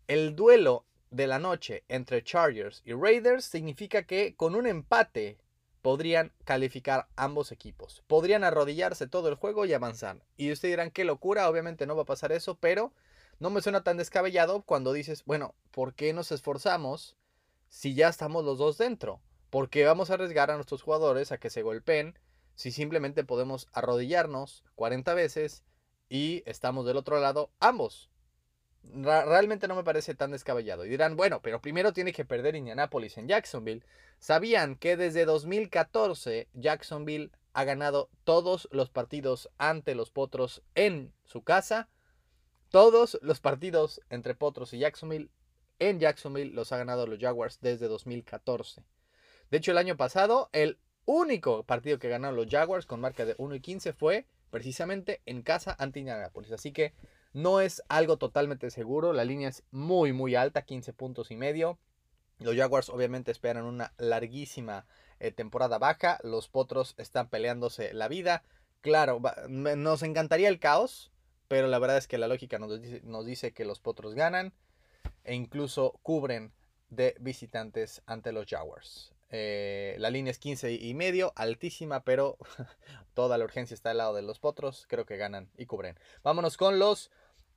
el 0.08 0.34
duelo 0.34 0.84
de 1.12 1.28
la 1.28 1.38
noche 1.38 1.84
entre 1.86 2.24
Chargers 2.24 2.82
y 2.84 2.92
Raiders 2.92 3.44
significa 3.44 4.02
que 4.02 4.34
con 4.34 4.56
un 4.56 4.66
empate 4.66 5.38
podrían 5.80 6.32
calificar 6.42 7.06
ambos 7.14 7.52
equipos. 7.52 8.02
Podrían 8.08 8.42
arrodillarse 8.42 9.06
todo 9.06 9.28
el 9.28 9.36
juego 9.36 9.64
y 9.64 9.74
avanzar. 9.74 10.24
Y 10.36 10.50
ustedes 10.50 10.72
dirán, 10.72 10.90
qué 10.90 11.04
locura, 11.04 11.48
obviamente 11.48 11.86
no 11.86 11.94
va 11.94 12.02
a 12.02 12.06
pasar 12.06 12.32
eso, 12.32 12.56
pero 12.56 12.92
no 13.38 13.50
me 13.50 13.62
suena 13.62 13.84
tan 13.84 13.96
descabellado 13.96 14.62
cuando 14.62 14.92
dices, 14.92 15.24
bueno, 15.24 15.54
¿por 15.70 15.94
qué 15.94 16.12
nos 16.12 16.32
esforzamos 16.32 17.16
si 17.68 17.94
ya 17.94 18.08
estamos 18.08 18.44
los 18.44 18.58
dos 18.58 18.78
dentro? 18.78 19.20
¿Por 19.50 19.70
qué 19.70 19.84
vamos 19.84 20.10
a 20.10 20.14
arriesgar 20.14 20.50
a 20.50 20.56
nuestros 20.56 20.82
jugadores 20.82 21.32
a 21.32 21.38
que 21.38 21.50
se 21.50 21.62
golpeen 21.62 22.18
si 22.58 22.72
simplemente 22.72 23.22
podemos 23.22 23.68
arrodillarnos 23.72 24.64
40 24.74 25.14
veces 25.14 25.62
y 26.08 26.42
estamos 26.44 26.86
del 26.86 26.96
otro 26.96 27.20
lado 27.20 27.50
ambos. 27.60 28.10
realmente 28.82 29.68
no 29.68 29.76
me 29.76 29.84
parece 29.84 30.14
tan 30.14 30.32
descabellado. 30.32 30.84
Y 30.84 30.88
dirán, 30.88 31.16
bueno, 31.16 31.40
pero 31.40 31.60
primero 31.60 31.92
tiene 31.92 32.12
que 32.12 32.24
perder 32.24 32.56
Indianapolis 32.56 33.16
en 33.16 33.28
Jacksonville. 33.28 33.84
¿Sabían 34.18 34.74
que 34.74 34.96
desde 34.96 35.24
2014 35.24 36.48
Jacksonville 36.54 37.30
ha 37.52 37.62
ganado 37.62 38.08
todos 38.24 38.68
los 38.72 38.90
partidos 38.90 39.50
ante 39.58 39.94
los 39.94 40.10
Potros 40.10 40.62
en 40.74 41.12
su 41.24 41.42
casa? 41.42 41.88
Todos 42.70 43.18
los 43.22 43.40
partidos 43.40 44.00
entre 44.10 44.34
Potros 44.34 44.72
y 44.72 44.78
Jacksonville 44.78 45.30
en 45.78 46.00
Jacksonville 46.00 46.54
los 46.54 46.72
ha 46.72 46.78
ganado 46.78 47.06
los 47.06 47.18
Jaguars 47.18 47.60
desde 47.60 47.88
2014. 47.88 48.84
De 49.50 49.58
hecho, 49.58 49.72
el 49.72 49.78
año 49.78 49.96
pasado, 49.96 50.50
el 50.52 50.78
único 51.04 51.62
partido 51.64 51.98
que 51.98 52.08
ganaron 52.08 52.36
los 52.36 52.48
Jaguars 52.48 52.86
con 52.86 53.00
marca 53.00 53.24
de 53.24 53.34
1 53.38 53.54
y 53.54 53.60
15 53.60 53.92
fue 53.92 54.26
precisamente 54.50 55.22
en 55.26 55.42
casa 55.42 55.74
ante 55.78 56.00
Indianapolis. 56.00 56.52
Así 56.52 56.72
que 56.72 56.92
no 57.32 57.60
es 57.60 57.82
algo 57.88 58.18
totalmente 58.18 58.70
seguro. 58.70 59.12
La 59.12 59.24
línea 59.24 59.48
es 59.48 59.64
muy, 59.70 60.12
muy 60.12 60.34
alta, 60.34 60.62
15 60.62 60.92
puntos 60.92 61.30
y 61.30 61.36
medio. 61.36 61.78
Los 62.38 62.56
Jaguars 62.56 62.88
obviamente 62.88 63.30
esperan 63.30 63.64
una 63.64 63.92
larguísima 63.98 64.86
eh, 65.18 65.32
temporada 65.32 65.78
baja. 65.78 66.18
Los 66.22 66.48
Potros 66.48 66.94
están 66.98 67.28
peleándose 67.28 67.92
la 67.94 68.08
vida. 68.08 68.42
Claro, 68.80 69.20
nos 69.48 70.02
encantaría 70.02 70.48
el 70.48 70.60
caos, 70.60 71.10
pero 71.48 71.66
la 71.66 71.78
verdad 71.78 71.96
es 71.96 72.06
que 72.06 72.18
la 72.18 72.28
lógica 72.28 72.58
nos 72.58 72.80
dice, 72.80 73.00
nos 73.02 73.26
dice 73.26 73.52
que 73.52 73.64
los 73.64 73.80
Potros 73.80 74.14
ganan 74.14 74.52
e 75.28 75.34
incluso 75.34 76.00
cubren 76.02 76.52
de 76.88 77.14
visitantes 77.20 78.02
ante 78.06 78.32
los 78.32 78.46
Jaguars. 78.46 79.12
Eh, 79.30 79.94
la 79.98 80.08
línea 80.08 80.30
es 80.30 80.38
15 80.38 80.72
y 80.72 80.94
medio, 80.94 81.34
altísima, 81.36 82.02
pero 82.02 82.38
toda 83.14 83.36
la 83.36 83.44
urgencia 83.44 83.74
está 83.74 83.90
al 83.90 83.98
lado 83.98 84.14
de 84.14 84.22
los 84.22 84.38
potros. 84.38 84.86
Creo 84.88 85.04
que 85.04 85.18
ganan 85.18 85.50
y 85.58 85.66
cubren. 85.66 85.98
Vámonos 86.22 86.56
con 86.56 86.78
los 86.78 87.10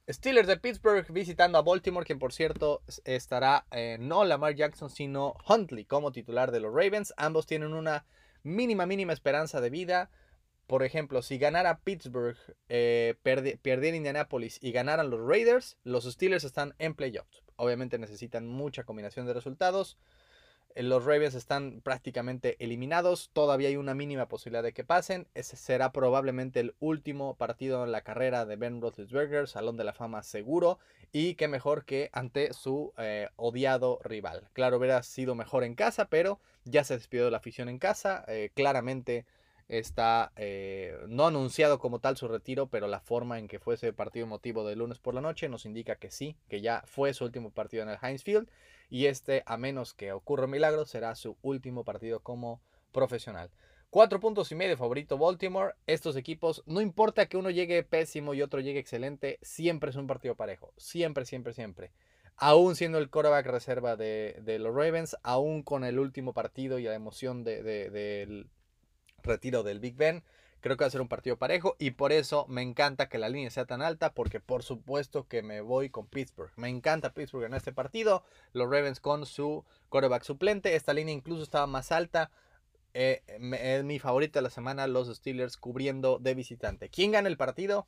Steelers 0.10 0.48
de 0.48 0.58
Pittsburgh 0.58 1.10
visitando 1.12 1.58
a 1.58 1.62
Baltimore, 1.62 2.06
quien 2.06 2.20
por 2.20 2.34
cierto 2.34 2.84
estará 3.06 3.66
eh, 3.72 3.98
no 4.00 4.25
Lamar 4.25 4.56
Jackson, 4.56 4.90
sino 4.90 5.36
Huntley 5.48 5.86
como 5.86 6.12
titular 6.12 6.51
de 6.51 6.60
los 6.60 6.74
Ravens. 6.74 7.13
Ambos 7.16 7.46
tienen 7.46 7.74
una 7.74 8.06
mínima, 8.44 8.86
mínima 8.86 9.13
esperanza 9.13 9.62
de 9.62 9.70
vida. 9.70 10.12
Por 10.68 10.84
ejemplo, 10.84 11.22
si 11.22 11.38
ganara 11.38 11.80
Pittsburgh, 11.80 12.38
eh, 12.70 13.16
perdiera 13.22 13.96
Indianapolis 13.96 14.58
y 14.62 14.72
ganaran 14.72 15.10
los 15.10 15.20
Raiders, 15.25 15.78
los 15.84 16.06
Steelers 16.06 16.44
están 16.44 16.75
en 16.80 16.96
playoffs. 16.96 17.44
Obviamente 17.62 18.00
necesitan 18.00 18.48
mucha 18.48 18.84
combinación 18.86 19.27
de 19.27 19.36
resultados. 19.36 19.96
Eh, 20.74 20.82
los 20.82 21.06
Ravens 21.06 21.36
están 21.36 21.82
prácticamente 21.82 22.56
eliminados. 22.58 23.30
Todavía 23.34 23.68
hay 23.68 23.75
una 23.75 23.94
mínima 23.94 24.27
posibilidad 24.27 24.63
de 24.63 24.74
que 24.74 24.84
pasen. 24.84 25.27
Ese 25.36 25.58
será 25.58 25.91
probablemente 25.91 26.60
el 26.60 26.74
último 26.80 27.36
partido 27.36 27.84
en 27.84 27.91
la 27.91 28.01
carrera 28.01 28.48
de 28.48 28.56
Ben 28.56 28.82
Roethlisberger, 28.82 29.48
Salón 29.48 29.77
de 29.77 29.84
la 29.84 29.94
Fama 29.94 30.24
seguro. 30.24 30.80
Y 31.12 31.36
qué 31.36 31.48
mejor 31.48 31.86
que 31.86 32.10
ante 32.13 32.51
su 32.53 32.94
eh, 32.98 33.30
odiado 33.36 34.00
rival. 34.03 34.50
Claro, 34.53 34.77
hubiera 34.77 35.03
sido 35.03 35.36
mejor 35.36 35.63
en 35.63 35.75
casa, 35.75 36.06
pero 36.06 36.39
ya 36.63 36.84
se 36.84 36.96
despidió 36.96 37.25
de 37.25 37.32
la 37.32 37.38
afición 37.38 37.70
en 37.70 37.77
casa. 37.77 38.25
Eh, 38.27 38.50
claramente 38.56 39.27
está 39.80 40.32
no 41.08 41.28
anunciado 41.28 41.80
como 41.80 42.00
tal 42.00 42.18
su 42.18 42.28
retiro, 42.28 42.68
pero 42.68 42.88
la 42.88 43.00
forma 43.00 43.40
en 43.40 43.48
que 43.48 43.60
fue 43.60 43.75
ese 43.75 43.94
partido 43.94 44.28
motivo 44.28 44.68
de 44.68 44.75
lunes 44.75 45.00
por 45.00 45.13
la 45.13 45.22
noche 45.22 45.50
nos 45.50 45.66
indica 45.66 45.96
que 45.96 46.12
sí, 46.12 46.36
que 46.50 46.62
ya 46.62 46.84
fue 46.86 47.13
su 47.13 47.24
último 47.24 47.51
partido 47.51 47.84
en 47.84 47.90
el 47.90 47.98
Heinz 48.01 48.24
Field 48.24 48.50
y 48.90 49.06
este, 49.06 49.42
a 49.46 49.58
menos 49.58 49.94
que 49.94 50.12
ocurra 50.12 50.46
un 50.46 50.51
milagro, 50.51 50.86
será 50.86 51.16
su 51.16 51.38
último 51.42 51.84
partido 51.84 52.20
como 52.20 52.62
profesional. 52.92 53.50
Cuatro 53.90 54.20
puntos 54.20 54.51
y 54.51 54.56
medio 54.56 54.78
favorito 54.78 55.18
Baltimore. 55.18 55.74
Estos 55.86 56.16
equipos, 56.16 56.63
no 56.66 56.80
importa 56.80 57.25
que 57.25 57.38
uno 57.38 57.50
llegue 57.50 57.84
pésimo 57.84 58.34
y 58.34 58.42
otro 58.42 58.62
llegue 58.62 58.80
excelente, 58.80 59.38
siempre 59.42 59.90
es 59.90 59.98
un 59.98 60.08
partido 60.08 60.36
parejo. 60.36 60.74
Siempre, 60.78 61.25
siempre, 61.25 61.54
siempre. 61.54 61.92
Aún 62.38 62.75
siendo 62.75 63.00
el 63.00 63.10
quarterback 63.10 63.46
reserva 63.48 63.98
de, 63.98 64.58
los 64.60 64.74
Ravens, 64.74 65.18
aún 65.24 65.62
con 65.62 65.84
el 65.84 66.00
último 66.00 66.34
partido 66.34 66.80
y 66.80 66.84
la 66.84 66.96
emoción 66.96 67.44
del 67.44 68.50
retiro 69.24 69.63
del 69.63 69.80
Big 69.80 69.96
Ben, 69.96 70.24
Creo 70.62 70.78
que 70.78 70.84
va 70.84 70.88
a 70.88 70.92
ser 70.92 71.01
un 71.01 71.08
partido 71.08 71.38
parejo 71.38 71.75
y 71.80 71.92
por 71.92 72.12
eso 72.12 72.46
me 72.48 72.62
encanta 72.62 73.10
que 73.10 73.18
la 73.18 73.30
línea 73.30 73.50
sea 73.50 73.66
tan 73.66 73.82
alta 73.82 74.13
porque 74.13 74.40
por 74.40 74.62
supuesto 74.62 75.28
que 75.28 75.42
me 75.42 75.60
voy 75.62 75.90
con 75.90 76.06
Pittsburgh. 76.06 76.51
Me 76.56 76.70
encanta 76.70 77.16
Pittsburgh 77.16 77.46
en 77.46 77.56
este 77.56 77.74
partido. 77.74 78.24
Los 78.54 78.70
Ravens 78.70 79.00
con 79.00 79.25
su 79.25 79.66
quarterback 79.90 80.22
suplente. 80.22 80.75
Esta 80.75 80.94
línea 80.94 81.16
incluso 81.16 81.42
estaba 81.42 81.66
más 81.66 81.92
alta. 81.92 82.30
Eh, 82.94 83.24
es 83.60 83.84
mi 83.84 83.98
favorita 83.98 84.38
de 84.38 84.44
la 84.44 84.50
semana, 84.51 84.86
los 84.86 85.08
Steelers 85.08 85.58
cubriendo 85.58 86.20
de 86.20 86.36
visitante. 86.36 86.90
¿Quién 86.90 87.12
gana 87.12 87.28
el 87.28 87.38
partido? 87.38 87.88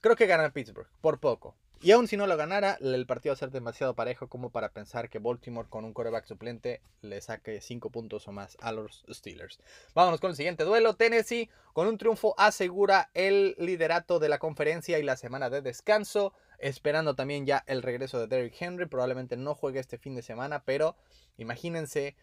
Creo 0.00 0.14
que 0.14 0.26
gana 0.26 0.52
Pittsburgh, 0.52 0.88
por 1.00 1.18
poco. 1.18 1.56
Y 1.84 1.90
aún 1.90 2.06
si 2.06 2.16
no 2.16 2.28
lo 2.28 2.36
ganara, 2.36 2.78
el 2.80 3.06
partido 3.06 3.32
va 3.32 3.34
a 3.34 3.38
ser 3.38 3.50
demasiado 3.50 3.96
parejo 3.96 4.28
como 4.28 4.50
para 4.50 4.68
pensar 4.68 5.10
que 5.10 5.18
Baltimore 5.18 5.68
con 5.68 5.84
un 5.84 5.92
coreback 5.92 6.26
suplente 6.26 6.80
le 7.00 7.20
saque 7.20 7.60
5 7.60 7.90
puntos 7.90 8.28
o 8.28 8.32
más 8.32 8.56
a 8.60 8.70
los 8.70 9.04
Steelers. 9.10 9.58
Vámonos 9.92 10.20
con 10.20 10.30
el 10.30 10.36
siguiente 10.36 10.62
duelo. 10.62 10.94
Tennessee 10.94 11.50
con 11.72 11.88
un 11.88 11.98
triunfo 11.98 12.36
asegura 12.38 13.10
el 13.14 13.56
liderato 13.58 14.20
de 14.20 14.28
la 14.28 14.38
conferencia 14.38 15.00
y 15.00 15.02
la 15.02 15.16
semana 15.16 15.50
de 15.50 15.60
descanso. 15.60 16.32
Esperando 16.60 17.16
también 17.16 17.46
ya 17.46 17.64
el 17.66 17.82
regreso 17.82 18.20
de 18.20 18.28
Derrick 18.28 18.62
Henry. 18.62 18.86
Probablemente 18.86 19.36
no 19.36 19.56
juegue 19.56 19.80
este 19.80 19.98
fin 19.98 20.14
de 20.14 20.22
semana, 20.22 20.62
pero 20.64 20.94
imagínense 21.36 22.14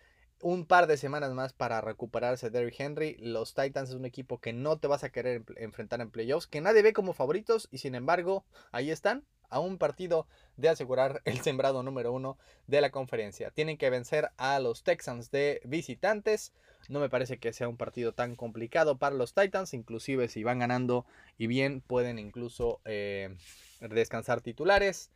un 0.42 0.66
par 0.66 0.88
de 0.88 0.96
semanas 0.96 1.34
más 1.34 1.52
para 1.52 1.82
recuperarse 1.82 2.50
Derrick 2.50 2.80
Henry. 2.80 3.18
Los 3.20 3.56
Titans 3.56 3.90
es 3.90 3.96
un 3.96 4.06
equipo 4.06 4.40
que 4.40 4.54
no 4.54 4.80
te 4.80 4.88
vas 4.88 5.04
a 5.04 5.10
querer 5.10 5.44
enfrentar 5.58 6.00
en 6.00 6.12
playoffs, 6.12 6.48
que 6.48 6.62
nadie 6.62 6.82
ve 6.82 6.94
como 6.94 7.12
favoritos 7.12 7.68
y 7.72 7.80
sin 7.80 7.94
embargo 7.94 8.46
ahí 8.72 8.90
están 8.90 9.26
a 9.50 9.60
un 9.60 9.78
partido 9.78 10.28
de 10.58 10.70
asegurar 10.70 11.22
el 11.26 11.42
sembrado 11.42 11.84
número 11.84 12.12
uno 12.12 12.38
de 12.68 12.82
la 12.82 12.92
conferencia. 12.92 13.52
Tienen 13.52 13.78
que 13.78 13.90
vencer 13.90 14.30
a 14.38 14.60
los 14.60 14.84
Texans 14.84 15.32
de 15.32 15.62
visitantes. 15.64 16.54
No 16.88 17.00
me 17.00 17.10
parece 17.10 17.38
que 17.38 17.54
sea 17.54 17.68
un 17.68 17.78
partido 17.78 18.14
tan 18.14 18.36
complicado 18.36 18.98
para 18.98 19.16
los 19.16 19.34
Titans. 19.34 19.74
Inclusive 19.74 20.28
si 20.28 20.44
van 20.44 20.60
ganando 20.60 21.06
y 21.38 21.48
bien 21.48 21.82
pueden 21.82 22.20
incluso 22.20 22.82
eh, 22.86 23.36
descansar 23.80 24.42
titulares. 24.42 25.12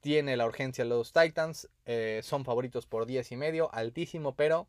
Tiene 0.00 0.36
la 0.36 0.46
urgencia 0.46 0.84
los 0.84 1.12
Titans. 1.12 1.68
Eh, 1.86 2.20
son 2.22 2.44
favoritos 2.44 2.86
por 2.86 3.06
10 3.06 3.32
y 3.32 3.36
medio. 3.36 3.74
Altísimo, 3.74 4.34
pero 4.34 4.68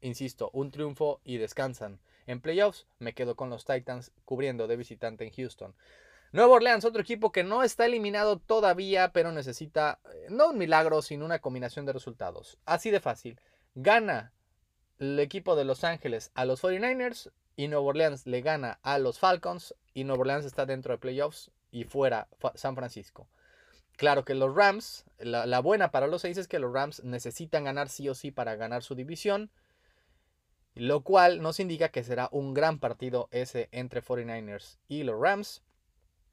insisto, 0.00 0.50
un 0.52 0.70
triunfo 0.70 1.20
y 1.24 1.38
descansan. 1.38 2.00
En 2.26 2.40
playoffs 2.40 2.86
me 2.98 3.12
quedo 3.12 3.34
con 3.34 3.50
los 3.50 3.64
Titans 3.64 4.12
cubriendo 4.24 4.66
de 4.66 4.76
visitante 4.76 5.24
en 5.24 5.32
Houston. 5.32 5.74
Nueva 6.32 6.54
Orleans, 6.54 6.84
otro 6.84 7.02
equipo 7.02 7.32
que 7.32 7.42
no 7.42 7.62
está 7.62 7.86
eliminado 7.86 8.38
todavía, 8.38 9.12
pero 9.12 9.32
necesita 9.32 10.00
eh, 10.12 10.26
no 10.30 10.50
un 10.50 10.58
milagro, 10.58 11.02
sino 11.02 11.24
una 11.24 11.40
combinación 11.40 11.86
de 11.86 11.92
resultados. 11.92 12.58
Así 12.64 12.90
de 12.90 13.00
fácil. 13.00 13.40
Gana 13.74 14.32
el 14.98 15.18
equipo 15.18 15.56
de 15.56 15.64
Los 15.64 15.82
Ángeles 15.82 16.30
a 16.34 16.44
los 16.44 16.62
49ers 16.62 17.32
y 17.56 17.68
Nueva 17.68 17.86
Orleans 17.86 18.26
le 18.26 18.42
gana 18.42 18.78
a 18.82 18.98
los 18.98 19.18
Falcons 19.18 19.74
y 19.92 20.04
Nueva 20.04 20.20
Orleans 20.20 20.44
está 20.44 20.66
dentro 20.66 20.92
de 20.92 20.98
playoffs 20.98 21.50
y 21.70 21.84
fuera 21.84 22.28
San 22.54 22.76
Francisco. 22.76 23.28
Claro 23.96 24.24
que 24.24 24.34
los 24.34 24.54
Rams, 24.54 25.04
la, 25.18 25.60
buena 25.60 25.90
para 25.90 26.06
los 26.06 26.22
seis 26.22 26.38
es 26.38 26.48
que 26.48 26.58
los 26.58 26.72
Rams 26.72 27.04
necesitan 27.04 27.64
ganar 27.64 27.88
sí 27.88 28.08
o 28.08 28.14
sí 28.14 28.30
para 28.30 28.56
ganar 28.56 28.82
su 28.82 28.94
división, 28.94 29.50
lo 30.74 31.02
cual 31.02 31.42
nos 31.42 31.60
indica 31.60 31.90
que 31.90 32.02
será 32.02 32.28
un 32.32 32.54
gran 32.54 32.78
partido 32.78 33.28
ese 33.30 33.68
entre 33.72 34.02
49ers 34.02 34.78
y 34.88 35.02
los 35.02 35.20
Rams. 35.20 35.62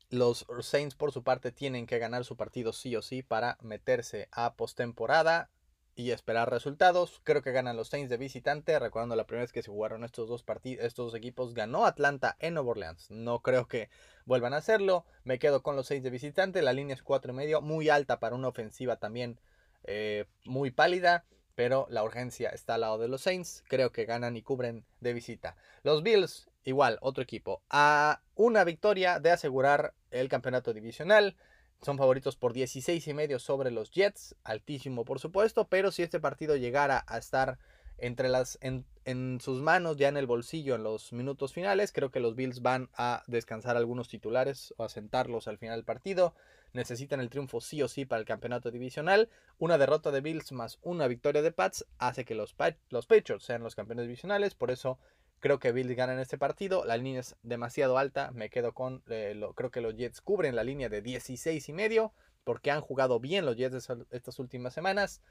Los 0.10 0.46
Saints 0.62 0.96
por 0.96 1.12
su 1.12 1.24
parte 1.24 1.52
tienen 1.52 1.86
que 1.86 2.00
ganar 2.00 2.24
su 2.24 2.38
partido 2.38 2.72
sí 2.72 2.96
o 2.96 3.02
sí 3.02 3.24
para 3.24 3.58
meterse 3.62 4.30
a 4.32 4.56
postemporada 4.56 5.50
y 5.98 6.12
esperar 6.12 6.50
resultados. 6.50 7.20
Creo 7.24 7.42
que 7.42 7.52
ganan 7.52 7.76
los 7.76 7.90
Saints 7.90 8.10
de 8.10 8.18
visitante. 8.18 8.78
Recordando 8.80 9.16
la 9.16 9.26
primera 9.26 9.44
vez 9.44 9.52
que 9.52 9.64
se 9.64 9.72
jugaron 9.72 10.04
estos 10.04 10.30
dos 10.30 10.44
partidos, 10.44 10.86
estos 10.86 11.14
equipos, 11.16 11.56
ganó 11.56 11.86
Atlanta 11.86 12.38
en 12.40 12.54
Nueva 12.54 12.70
Orleans. 12.70 13.10
No 13.10 13.42
creo 13.42 13.68
que 13.68 13.90
vuelvan 14.26 14.54
a 14.54 14.58
hacerlo. 14.58 15.06
Me 15.24 15.40
quedo 15.40 15.64
con 15.64 15.76
los 15.76 15.88
Saints 15.88 16.04
de 16.04 16.12
visitante. 16.12 16.62
La 16.62 16.72
línea 16.72 16.94
es 16.94 17.02
cuatro 17.02 17.34
y 17.34 17.36
medio, 17.36 17.62
muy 17.62 17.90
alta 17.90 18.20
para 18.20 18.36
una 18.36 18.48
ofensiva 18.48 18.98
también 18.98 19.40
eh, 19.84 20.26
muy 20.46 20.72
pálida. 20.72 21.26
Pero 21.56 21.88
la 21.90 22.04
urgencia 22.04 22.50
está 22.50 22.76
al 22.76 22.82
lado 22.82 23.00
de 23.00 23.08
los 23.08 23.22
Saints. 23.22 23.64
Creo 23.68 23.92
que 23.92 24.06
ganan 24.06 24.38
y 24.38 24.44
cubren 24.44 24.86
de 25.02 25.14
visita. 25.14 25.58
Los 25.82 26.04
Bills, 26.04 26.47
igual, 26.64 26.98
otro 27.02 27.24
equipo. 27.24 27.62
A 27.70 28.22
una 28.36 28.64
victoria 28.64 29.20
de 29.20 29.32
asegurar 29.32 29.94
el 30.12 30.30
campeonato 30.30 30.74
divisional. 30.74 31.36
Son 31.82 31.98
favoritos 31.98 32.36
por 32.36 32.54
16 32.54 33.08
y 33.08 33.14
medio 33.14 33.40
sobre 33.40 33.72
los 33.72 33.92
Jets, 33.92 34.36
altísimo 34.44 35.06
por 35.06 35.20
supuesto, 35.20 35.68
pero 35.68 35.92
si 35.92 36.04
este 36.04 36.20
partido 36.20 36.56
llegara 36.56 37.04
a 37.08 37.18
estar 37.20 37.60
entre 38.00 38.30
las 38.30 38.58
en, 38.62 38.86
en, 39.06 39.40
sus 39.42 39.62
manos 39.62 39.98
ya 39.98 40.08
en 40.08 40.18
el 40.18 40.28
bolsillo 40.28 40.76
en 40.76 40.84
los 40.84 41.14
minutos 41.14 41.54
finales, 41.54 41.92
creo 41.92 42.12
que 42.12 42.20
los 42.20 42.36
Bills 42.36 42.62
van 42.62 42.90
a 42.96 43.24
descansar 43.28 43.78
algunos 43.78 44.08
titulares 44.08 44.74
o 44.78 44.84
a 44.84 44.90
sentarlos 44.90 45.48
al 45.48 45.58
final 45.58 45.78
del 45.78 45.86
partido. 45.86 46.34
Necesitan 46.74 47.20
el 47.20 47.30
triunfo 47.30 47.62
sí 47.62 47.82
o 47.82 47.88
sí 47.88 48.06
para 48.06 48.20
el 48.20 48.26
campeonato 48.26 48.72
divisional. 48.72 49.30
Una 49.58 49.78
derrota 49.78 50.12
de 50.12 50.22
Bills 50.22 50.52
más 50.52 50.80
una 50.82 51.08
victoria 51.08 51.42
de 51.42 51.52
Pats 51.52 51.86
hace 51.98 52.26
que 52.26 52.36
los, 52.36 52.56
los 52.90 53.06
Patriots 53.08 53.46
sean 53.46 53.64
los 53.64 53.76
campeones 53.76 54.06
divisionales, 54.06 54.54
por 54.54 54.70
eso 54.70 55.00
Creo 55.40 55.60
que 55.60 55.72
Bills 55.72 55.96
gana 55.96 56.14
en 56.14 56.20
este 56.20 56.38
partido. 56.38 56.84
La 56.86 56.98
línea 56.98 57.20
es 57.20 57.36
demasiado 57.44 57.98
alta. 57.98 58.32
Me 58.32 58.50
quedo 58.50 58.74
con. 58.74 59.04
Eh, 59.08 59.40
creo 59.56 59.72
que 59.72 59.82
los 59.82 59.96
Jets 59.96 60.22
cubren 60.22 60.56
la 60.56 60.64
línea 60.64 60.90
de 60.90 61.02
16 61.02 61.70
y 61.70 61.74
medio. 61.74 62.14
Porque 62.44 62.72
han 62.72 62.82
jugado 62.82 63.20
bien 63.20 63.46
los 63.46 63.56
Jets 63.56 63.90
estas 64.10 64.40
últimas 64.40 64.74
semanas. 64.74 65.22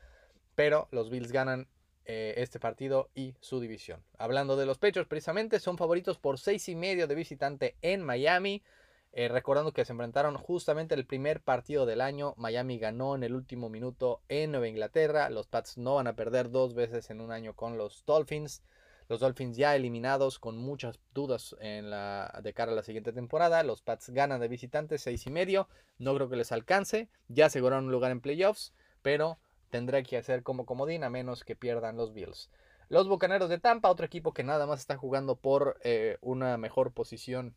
Pero 0.55 0.89
los 0.91 1.11
Bills 1.11 1.33
ganan 1.33 1.69
eh, 2.05 2.35
este 2.37 2.61
partido 2.61 3.11
y 3.15 3.35
su 3.41 3.59
división. 3.59 4.01
Hablando 4.17 4.57
de 4.57 4.65
los 4.65 4.79
pechos, 4.79 5.09
precisamente 5.09 5.59
son 5.59 5.77
favoritos 5.77 6.19
por 6.19 6.39
6 6.39 6.69
y 6.69 6.77
medio 6.77 7.09
de 7.09 7.15
visitante 7.17 7.77
en 7.83 8.03
Miami. 8.03 8.63
Eh, 9.13 9.29
recordando 9.29 9.73
que 9.73 9.85
se 9.85 9.93
enfrentaron 9.93 10.37
justamente 10.37 10.95
el 10.95 11.07
primer 11.07 11.41
partido 11.41 11.85
del 11.85 12.03
año. 12.03 12.35
Miami 12.37 12.79
ganó 12.79 13.17
en 13.17 13.25
el 13.25 13.35
último 13.35 13.71
minuto 13.71 14.21
en 14.29 14.53
Nueva 14.53 14.69
Inglaterra. 14.69 15.31
Los 15.31 15.49
Pats 15.49 15.79
no 15.79 15.97
van 15.97 16.07
a 16.07 16.15
perder 16.15 16.51
dos 16.51 16.75
veces 16.75 17.11
en 17.11 17.21
un 17.21 17.33
año 17.33 17.55
con 17.55 17.77
los 17.77 18.05
Dolphins. 18.07 18.63
Los 19.09 19.21
Dolphins 19.21 19.57
ya 19.57 19.77
eliminados 19.77 20.39
con 20.39 20.59
muchas 20.59 20.99
dudas 21.15 21.55
en 21.61 21.91
la, 21.91 22.41
de 22.43 22.53
cara 22.53 22.73
a 22.73 22.75
la 22.75 22.83
siguiente 22.83 23.13
temporada. 23.13 23.63
Los 23.63 23.83
Pats 23.83 24.11
ganan 24.11 24.41
de 24.41 24.49
visitantes 24.49 25.03
seis 25.03 25.27
y 25.27 25.31
medio. 25.31 25.69
No 25.99 26.15
creo 26.15 26.29
que 26.29 26.37
les 26.37 26.51
alcance. 26.53 27.09
Ya 27.29 27.47
aseguraron 27.47 27.87
un 27.87 27.93
lugar 27.93 28.11
en 28.11 28.21
playoffs. 28.21 28.73
Pero 29.03 29.39
tendrá 29.71 30.03
que 30.03 30.17
hacer 30.17 30.43
como 30.43 30.67
comodín 30.67 31.05
a 31.05 31.11
menos 31.11 31.45
que 31.45 31.55
pierdan 31.55 31.97
los 31.97 32.13
Bills. 32.13 32.51
Los 32.89 33.09
Bucaneros 33.09 33.49
de 33.49 33.59
Tampa, 33.59 33.91
otro 33.91 34.07
equipo 34.07 34.33
que 34.33 34.45
nada 34.45 34.67
más 34.67 34.81
está 34.81 34.97
jugando 34.97 35.37
por 35.37 35.79
eh, 35.83 36.19
una 36.21 36.57
mejor 36.57 36.93
posición 36.93 37.55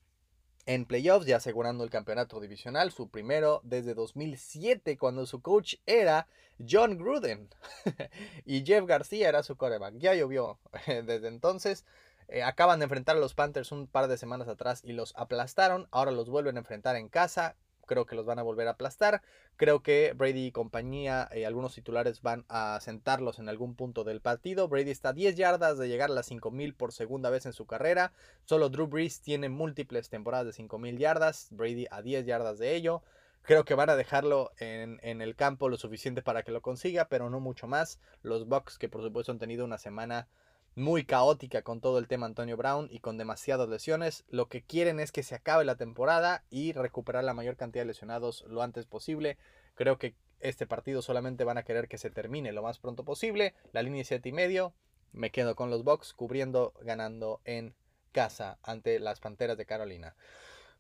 en 0.66 0.86
playoffs, 0.86 1.26
ya 1.26 1.38
asegurando 1.38 1.84
el 1.84 1.90
campeonato 1.90 2.40
divisional, 2.40 2.92
su 2.92 3.10
primero 3.10 3.62
desde 3.64 3.94
2007, 3.94 4.98
cuando 4.98 5.26
su 5.26 5.42
coach 5.42 5.76
era 5.86 6.28
John 6.68 6.98
Gruden 6.98 7.50
y 8.46 8.66
Jeff 8.66 8.86
García 8.86 9.30
era 9.30 9.44
su 9.44 9.56
coreback. 9.56 9.96
Ya 9.98 10.14
llovió 10.14 10.60
desde 10.88 11.28
entonces. 11.28 11.86
Eh, 12.28 12.44
acaban 12.44 12.80
de 12.80 12.84
enfrentar 12.84 13.18
a 13.18 13.20
los 13.20 13.34
Panthers 13.34 13.72
un 13.72 13.88
par 13.88 14.08
de 14.08 14.18
semanas 14.18 14.48
atrás 14.48 14.82
y 14.84 14.94
los 14.94 15.14
aplastaron. 15.16 15.88
Ahora 15.92 16.12
los 16.12 16.30
vuelven 16.30 16.58
a 16.58 16.60
enfrentar 16.60 16.96
en 16.96 17.10
casa 17.10 17.56
creo 17.90 18.06
que 18.06 18.16
los 18.16 18.26
van 18.26 18.38
a 18.38 18.44
volver 18.44 18.68
a 18.68 18.72
aplastar. 18.72 19.24
Creo 19.58 19.82
que 19.82 20.14
Brady 20.16 20.46
y 20.46 20.52
compañía, 20.52 21.28
eh, 21.32 21.48
algunos 21.48 21.74
titulares 21.74 22.22
van 22.22 22.46
a 22.48 22.80
sentarlos 22.82 23.40
en 23.40 23.50
algún 23.50 23.76
punto 23.76 24.04
del 24.04 24.22
partido. 24.22 24.68
Brady 24.68 24.92
está 24.92 25.10
a 25.10 25.14
10 25.14 25.36
yardas 25.36 25.80
de 25.80 25.88
llegar 25.90 26.12
a 26.12 26.14
las 26.14 26.28
5000 26.28 26.76
por 26.76 26.94
segunda 26.94 27.32
vez 27.32 27.48
en 27.48 27.54
su 27.54 27.66
carrera. 27.66 28.14
Solo 28.46 28.70
Drew 28.70 28.88
Brees 28.88 29.22
tiene 29.22 29.50
múltiples 29.50 30.10
temporadas 30.10 30.46
de 30.46 30.54
5000 30.54 31.00
yardas. 31.00 31.48
Brady 31.50 31.88
a 31.90 32.04
10 32.04 32.28
yardas 32.28 32.60
de 32.60 32.76
ello. 32.76 33.02
Creo 33.42 33.66
que 33.66 33.74
van 33.74 33.90
a 33.90 33.96
dejarlo 33.96 34.52
en, 34.60 35.00
en, 35.02 35.22
el 35.22 35.36
campo 35.36 35.70
lo 35.70 35.78
suficiente 35.78 36.22
para 36.22 36.44
que 36.44 36.52
lo 36.52 36.62
consiga, 36.62 37.06
pero 37.10 37.32
no 37.32 37.40
mucho 37.40 37.66
más. 37.66 38.00
Los 38.22 38.48
Bucks, 38.48 38.78
que 38.78 38.90
por 38.90 39.02
supuesto 39.02 39.32
han 39.32 39.40
tenido 39.40 39.66
una 39.66 39.80
semana 39.80 40.28
muy 40.76 41.06
caótica 41.06 41.62
con 41.62 41.82
todo 41.82 42.00
el 42.00 42.08
tema 42.08 42.26
Antonio 42.26 42.58
Brown 42.58 42.88
y 42.92 43.00
con 43.00 43.18
demasiadas 43.18 43.70
lesiones. 43.70 44.24
Lo 44.30 44.48
que 44.48 44.62
quieren 44.62 45.00
es 45.00 45.12
que 45.12 45.24
se 45.24 45.36
acabe 45.36 45.66
la 45.66 45.76
temporada 45.76 46.44
y 46.50 46.74
recuperar 46.74 47.24
la 47.24 47.34
mayor 47.34 47.58
cantidad 47.58 47.84
de 47.84 47.88
lesionados 47.88 48.46
lo 48.48 48.62
antes 48.62 48.86
posible. 48.86 49.38
Creo 49.76 49.98
que 49.98 50.16
este 50.40 50.68
partido 50.68 51.02
solamente 51.02 51.44
van 51.44 51.58
a 51.58 51.64
querer 51.64 51.88
que 51.88 51.98
se 51.98 52.10
termine 52.10 52.52
lo 52.52 52.64
más 52.64 52.80
pronto 52.80 53.04
posible. 53.04 53.54
La 53.72 53.82
línea 53.82 54.04
7 54.04 54.30
y 54.30 54.32
medio. 54.32 54.74
Me 55.12 55.32
quedo 55.32 55.56
con 55.56 55.70
los 55.70 55.84
Bucks 55.84 56.14
cubriendo, 56.14 56.74
ganando 56.82 57.42
en 57.44 57.76
casa 58.12 58.60
ante 58.64 59.00
las 59.00 59.20
Panteras 59.20 59.58
de 59.58 59.66
Carolina. 59.66 60.16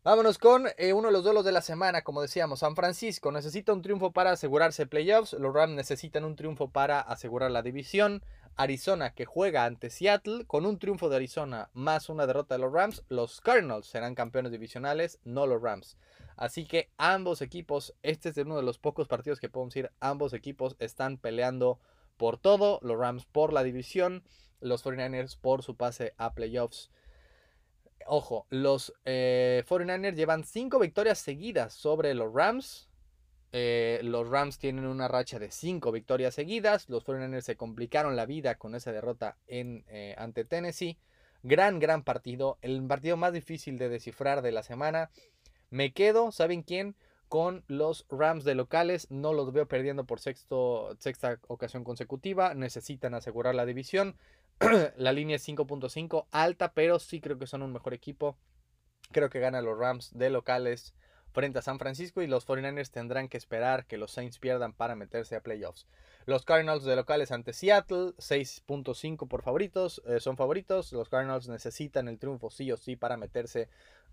Vámonos 0.01 0.37
con 0.37 0.67
eh, 0.77 0.93
uno 0.93 1.09
de 1.09 1.11
los 1.11 1.25
duelos 1.25 1.43
de 1.43 1.51
la 1.51 1.61
semana, 1.61 2.03
como 2.03 2.21
decíamos, 2.21 2.59
San 2.59 2.73
Francisco 2.73 3.33
necesita 3.33 3.73
un 3.73 3.81
triunfo 3.81 4.13
para 4.13 4.31
asegurarse 4.31 4.87
playoffs, 4.87 5.33
los 5.33 5.53
Rams 5.53 5.75
necesitan 5.75 6.23
un 6.23 6.37
triunfo 6.37 6.69
para 6.69 7.01
asegurar 7.01 7.51
la 7.51 7.63
división, 7.63 8.23
Arizona 8.55 9.13
que 9.13 9.25
juega 9.25 9.65
ante 9.65 9.89
Seattle, 9.89 10.45
con 10.45 10.65
un 10.65 10.79
triunfo 10.79 11.09
de 11.09 11.17
Arizona 11.17 11.69
más 11.73 12.09
una 12.09 12.27
derrota 12.27 12.55
de 12.55 12.59
los 12.59 12.73
Rams, 12.73 13.03
los 13.09 13.41
Cardinals 13.41 13.87
serán 13.87 14.15
campeones 14.15 14.51
divisionales, 14.51 15.19
no 15.23 15.45
los 15.47 15.61
Rams. 15.61 15.97
Así 16.35 16.65
que 16.65 16.89
ambos 16.97 17.41
equipos, 17.41 17.93
este 18.01 18.29
es 18.29 18.37
uno 18.37 18.57
de 18.57 18.63
los 18.63 18.79
pocos 18.79 19.07
partidos 19.07 19.39
que 19.39 19.49
podemos 19.49 19.73
decir, 19.73 19.91
ambos 19.99 20.33
equipos 20.33 20.75
están 20.79 21.17
peleando 21.17 21.79
por 22.17 22.37
todo, 22.37 22.79
los 22.81 22.97
Rams 22.97 23.25
por 23.25 23.53
la 23.53 23.63
división, 23.63 24.23
los 24.59 24.85
49ers 24.85 25.37
por 25.39 25.63
su 25.63 25.75
pase 25.75 26.13
a 26.17 26.33
playoffs. 26.33 26.91
Ojo, 28.05 28.45
los 28.49 28.93
49ers 29.05 30.05
eh, 30.05 30.13
llevan 30.15 30.43
cinco 30.43 30.79
victorias 30.79 31.19
seguidas 31.19 31.73
sobre 31.73 32.13
los 32.13 32.33
Rams. 32.33 32.88
Eh, 33.51 33.99
los 34.03 34.29
Rams 34.29 34.59
tienen 34.59 34.85
una 34.85 35.07
racha 35.07 35.39
de 35.39 35.51
5 35.51 35.91
victorias 35.91 36.35
seguidas. 36.35 36.89
Los 36.89 37.05
49ers 37.05 37.41
se 37.41 37.55
complicaron 37.55 38.15
la 38.15 38.25
vida 38.25 38.55
con 38.55 38.75
esa 38.75 38.91
derrota 38.91 39.37
en, 39.47 39.85
eh, 39.87 40.15
ante 40.17 40.45
Tennessee. 40.45 40.97
Gran, 41.43 41.79
gran 41.79 42.03
partido. 42.03 42.57
El 42.61 42.85
partido 42.85 43.17
más 43.17 43.33
difícil 43.33 43.77
de 43.77 43.89
descifrar 43.89 44.41
de 44.41 44.51
la 44.51 44.63
semana. 44.63 45.09
Me 45.69 45.93
quedo, 45.93 46.31
¿saben 46.31 46.63
quién? 46.63 46.95
Con 47.27 47.63
los 47.67 48.05
Rams 48.09 48.43
de 48.43 48.55
locales. 48.55 49.09
No 49.09 49.33
los 49.33 49.51
veo 49.53 49.67
perdiendo 49.67 50.05
por 50.05 50.19
sexta 50.19 51.39
ocasión 51.47 51.83
consecutiva. 51.83 52.53
Necesitan 52.53 53.13
asegurar 53.13 53.55
la 53.55 53.65
división. 53.65 54.15
la 54.97 55.13
línea 55.13 55.37
es 55.37 55.47
5.5, 55.47 56.27
alta, 56.31 56.73
pero 56.73 56.99
sí 56.99 57.21
creo 57.21 57.39
que 57.39 57.47
son 57.47 57.61
un 57.61 57.71
mejor 57.71 57.93
equipo. 57.93 58.37
Creo 59.11 59.29
que 59.29 59.39
ganan 59.39 59.65
los 59.65 59.77
Rams 59.77 60.11
de 60.13 60.29
locales 60.29 60.93
frente 61.31 61.59
a 61.59 61.61
San 61.61 61.79
Francisco 61.79 62.21
y 62.21 62.27
los 62.27 62.47
49ers 62.47 62.91
tendrán 62.91 63.27
que 63.27 63.37
esperar 63.37 63.85
que 63.85 63.97
los 63.97 64.11
Saints 64.11 64.39
pierdan 64.39 64.73
para 64.73 64.95
meterse 64.95 65.35
a 65.35 65.41
playoffs. 65.41 65.87
Los 66.25 66.45
Cardinals 66.45 66.83
de 66.83 66.95
locales 66.95 67.31
ante 67.31 67.53
Seattle, 67.53 68.13
6.5 68.17 69.27
por 69.27 69.41
favoritos, 69.41 70.01
eh, 70.05 70.19
son 70.19 70.37
favoritos. 70.37 70.91
Los 70.93 71.09
Cardinals 71.09 71.47
necesitan 71.47 72.07
el 72.07 72.19
triunfo 72.19 72.49
sí 72.49 72.71
o 72.71 72.77
sí 72.77 72.95
para 72.95 73.17
meterse, 73.17 73.69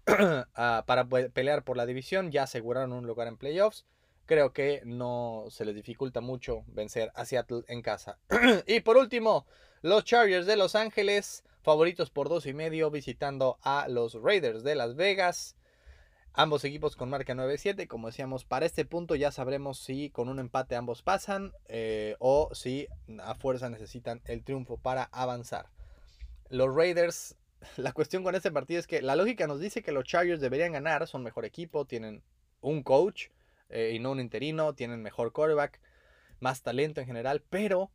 para 0.55 1.07
pelear 1.09 1.63
por 1.63 1.77
la 1.77 1.85
división. 1.85 2.31
Ya 2.31 2.45
aseguraron 2.45 2.93
un 2.93 3.07
lugar 3.07 3.29
en 3.29 3.37
playoffs. 3.37 3.85
Creo 4.25 4.53
que 4.53 4.83
no 4.85 5.45
se 5.51 5.65
les 5.65 5.75
dificulta 5.75 6.21
mucho 6.21 6.65
vencer 6.69 7.13
a 7.15 7.25
Seattle 7.25 7.65
en 7.69 7.83
casa. 7.83 8.19
y 8.67 8.81
por 8.81 8.97
último, 8.97 9.47
los 9.83 10.05
Chargers 10.05 10.47
de 10.47 10.57
Los 10.57 10.75
Ángeles, 10.75 11.45
favoritos 11.63 12.11
por 12.11 12.29
dos 12.29 12.47
y 12.47 12.55
medio, 12.55 12.91
visitando 12.91 13.59
a 13.63 13.89
los 13.89 14.15
Raiders 14.15 14.65
de 14.65 14.75
Las 14.75 14.97
Vegas. 14.97 15.55
Ambos 16.39 16.65
equipos 16.65 16.97
con 16.97 17.09
marca 17.09 17.35
9-7. 17.35 17.87
Como 17.87 18.09
decíamos, 18.09 18.45
para 18.45 18.67
este 18.67 18.85
punto 18.85 19.15
ya 19.15 19.33
sabremos 19.33 19.79
si 19.79 20.11
con 20.11 20.29
un 20.29 20.39
empate 20.39 20.77
ambos 20.77 21.01
pasan 21.01 21.55
eh, 21.67 22.15
o 22.19 22.51
si 22.53 22.89
a 23.23 23.35
fuerza 23.35 23.71
necesitan 23.71 24.21
el 24.27 24.45
triunfo 24.45 24.77
para 24.77 25.05
avanzar. 25.05 25.71
Los 26.51 26.75
Raiders 26.75 27.37
la 27.79 27.93
cuestión 27.93 28.23
con 28.23 28.35
este 28.35 28.51
partido 28.51 28.79
es 28.79 28.87
que 28.87 29.01
la 29.01 29.17
lógica 29.17 29.47
nos 29.47 29.61
dice 29.61 29.83
que 29.83 29.93
los 29.93 30.05
Chargers 30.05 30.43
deberían 30.43 30.73
ganar, 30.73 31.07
son 31.07 31.23
mejor 31.23 31.47
equipo, 31.47 31.87
tienen 31.87 32.23
un 32.61 32.83
coach 32.83 33.29
eh, 33.71 33.93
y 33.95 33.99
no 33.99 34.11
un 34.13 34.21
interino, 34.21 34.75
tienen 34.75 35.01
mejor 35.01 35.33
quarterback, 35.33 35.81
más 36.41 36.61
talento 36.61 37.01
en 37.01 37.07
general, 37.07 37.43
pero 37.49 37.91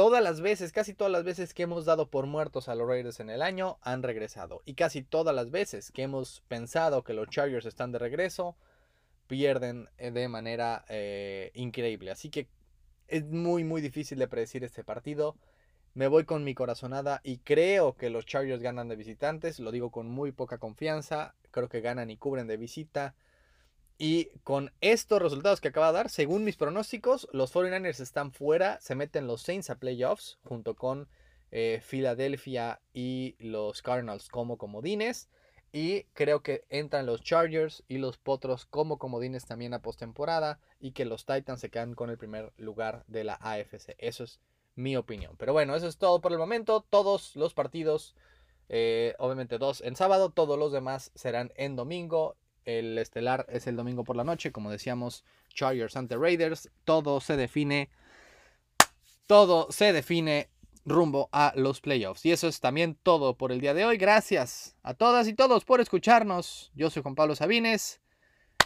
todas 0.00 0.22
las 0.22 0.40
veces, 0.40 0.72
casi 0.72 0.94
todas 0.94 1.12
las 1.12 1.24
veces 1.24 1.52
que 1.52 1.64
hemos 1.64 1.84
dado 1.84 2.08
por 2.08 2.24
muertos 2.24 2.70
a 2.70 2.74
los 2.74 2.88
Raiders 2.88 3.20
en 3.20 3.28
el 3.28 3.42
año, 3.42 3.76
han 3.82 4.02
regresado. 4.02 4.62
Y 4.64 4.72
casi 4.72 5.02
todas 5.02 5.36
las 5.36 5.50
veces 5.50 5.92
que 5.92 6.04
hemos 6.04 6.40
pensado 6.48 7.04
que 7.04 7.12
los 7.12 7.28
Chargers 7.28 7.66
están 7.66 7.92
de 7.92 7.98
regreso, 7.98 8.56
pierden 9.26 9.90
eh, 9.98 10.10
de 10.10 10.26
manera 10.28 10.86
eh, 10.88 11.50
increíble. 11.52 12.10
Así 12.10 12.30
que 12.30 12.48
es 13.08 13.26
muy, 13.26 13.62
muy 13.62 13.82
difícil 13.82 14.18
de 14.18 14.26
predecir 14.26 14.64
este 14.64 14.84
partido. 14.84 15.36
Me 15.92 16.08
voy 16.08 16.24
con 16.24 16.44
mi 16.44 16.54
corazonada 16.54 17.20
y 17.22 17.36
creo 17.36 17.94
que 17.94 18.08
los 18.08 18.24
Chargers 18.24 18.62
ganan 18.62 18.88
de 18.88 18.96
visitantes. 18.96 19.60
Lo 19.60 19.70
digo 19.70 19.90
con 19.90 20.08
muy 20.08 20.32
poca 20.32 20.56
confianza. 20.56 21.34
Creo 21.50 21.68
que 21.68 21.82
ganan 21.82 22.08
y 22.08 22.16
cubren 22.16 22.46
de 22.46 22.56
visita. 22.56 23.14
Y 24.02 24.30
con 24.44 24.72
estos 24.80 25.20
resultados 25.20 25.60
que 25.60 25.68
acaba 25.68 25.88
de 25.88 25.92
dar, 25.92 26.08
según 26.08 26.42
mis 26.42 26.56
pronósticos, 26.56 27.28
los 27.32 27.52
49ers 27.52 28.00
están 28.00 28.32
fuera, 28.32 28.80
se 28.80 28.94
meten 28.94 29.26
los 29.26 29.42
Saints 29.42 29.68
a 29.68 29.74
playoffs 29.74 30.38
junto 30.42 30.74
con 30.74 31.06
eh, 31.50 31.82
Filadelfia 31.84 32.80
y 32.94 33.36
los 33.38 33.82
Cardinals 33.82 34.30
como 34.30 34.56
comodines. 34.56 35.28
Y 35.70 36.04
creo 36.14 36.42
que 36.42 36.64
entran 36.70 37.04
los 37.04 37.20
Chargers 37.22 37.84
y 37.88 37.98
los 37.98 38.16
Potros 38.16 38.64
como 38.64 38.96
comodines 38.96 39.44
también 39.44 39.74
a 39.74 39.82
postemporada. 39.82 40.60
Y 40.80 40.92
que 40.92 41.04
los 41.04 41.26
Titans 41.26 41.60
se 41.60 41.68
quedan 41.68 41.92
con 41.92 42.08
el 42.08 42.16
primer 42.16 42.54
lugar 42.56 43.04
de 43.06 43.24
la 43.24 43.34
AFC. 43.34 43.96
Eso 43.98 44.24
es 44.24 44.40
mi 44.76 44.96
opinión. 44.96 45.34
Pero 45.36 45.52
bueno, 45.52 45.76
eso 45.76 45.86
es 45.86 45.98
todo 45.98 46.22
por 46.22 46.32
el 46.32 46.38
momento. 46.38 46.86
Todos 46.88 47.36
los 47.36 47.52
partidos, 47.52 48.16
eh, 48.70 49.14
obviamente 49.18 49.58
dos 49.58 49.82
en 49.82 49.94
sábado, 49.94 50.30
todos 50.30 50.58
los 50.58 50.72
demás 50.72 51.12
serán 51.14 51.52
en 51.56 51.76
domingo. 51.76 52.38
El 52.64 52.98
estelar 52.98 53.46
es 53.48 53.66
el 53.66 53.76
domingo 53.76 54.04
por 54.04 54.16
la 54.16 54.24
noche, 54.24 54.52
como 54.52 54.70
decíamos, 54.70 55.24
Chargers 55.48 55.96
ante 55.96 56.16
Raiders. 56.16 56.70
Todo 56.84 57.20
se 57.20 57.36
define. 57.36 57.90
Todo 59.26 59.68
se 59.70 59.92
define 59.92 60.50
rumbo 60.84 61.28
a 61.32 61.52
los 61.56 61.80
playoffs. 61.80 62.24
Y 62.26 62.32
eso 62.32 62.48
es 62.48 62.60
también 62.60 62.96
todo 63.02 63.36
por 63.36 63.52
el 63.52 63.60
día 63.60 63.74
de 63.74 63.84
hoy. 63.84 63.96
Gracias 63.96 64.76
a 64.82 64.94
todas 64.94 65.28
y 65.28 65.34
todos 65.34 65.64
por 65.64 65.80
escucharnos. 65.80 66.70
Yo 66.74 66.90
soy 66.90 67.02
Juan 67.02 67.14
Pablo 67.14 67.34
Sabines. 67.34 68.00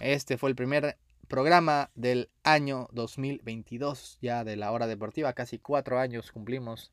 Este 0.00 0.38
fue 0.38 0.50
el 0.50 0.56
primer 0.56 0.98
programa 1.28 1.90
del 1.94 2.30
año 2.42 2.88
2022, 2.92 4.18
ya 4.20 4.44
de 4.44 4.56
la 4.56 4.72
hora 4.72 4.86
deportiva. 4.86 5.32
Casi 5.32 5.58
cuatro 5.58 5.98
años 5.98 6.32
cumplimos 6.32 6.92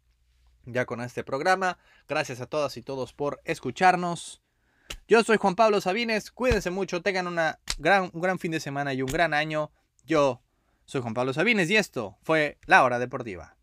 ya 0.66 0.86
con 0.86 1.02
este 1.02 1.24
programa. 1.24 1.78
Gracias 2.08 2.42
a 2.42 2.46
todas 2.46 2.78
y 2.78 2.82
todos 2.82 3.14
por 3.14 3.42
escucharnos. 3.46 4.42
Yo 5.08 5.24
soy 5.24 5.38
Juan 5.38 5.56
Pablo 5.56 5.82
Sabines, 5.82 6.32
cuídense 6.32 6.70
mucho, 6.70 7.02
tengan 7.02 7.28
una 7.28 7.60
gran, 7.78 8.10
un 8.14 8.22
gran 8.22 8.40
fin 8.40 8.52
de 8.52 8.60
semana 8.60 8.94
y 8.94 9.02
un 9.02 9.12
gran 9.12 9.34
año. 9.34 9.72
Yo 10.06 10.42
soy 10.86 11.02
Juan 11.02 11.14
Pablo 11.14 11.34
Sabines 11.34 11.70
y 11.70 11.76
esto 11.76 12.18
fue 12.24 12.58
La 12.66 12.84
Hora 12.84 13.00
Deportiva. 13.00 13.56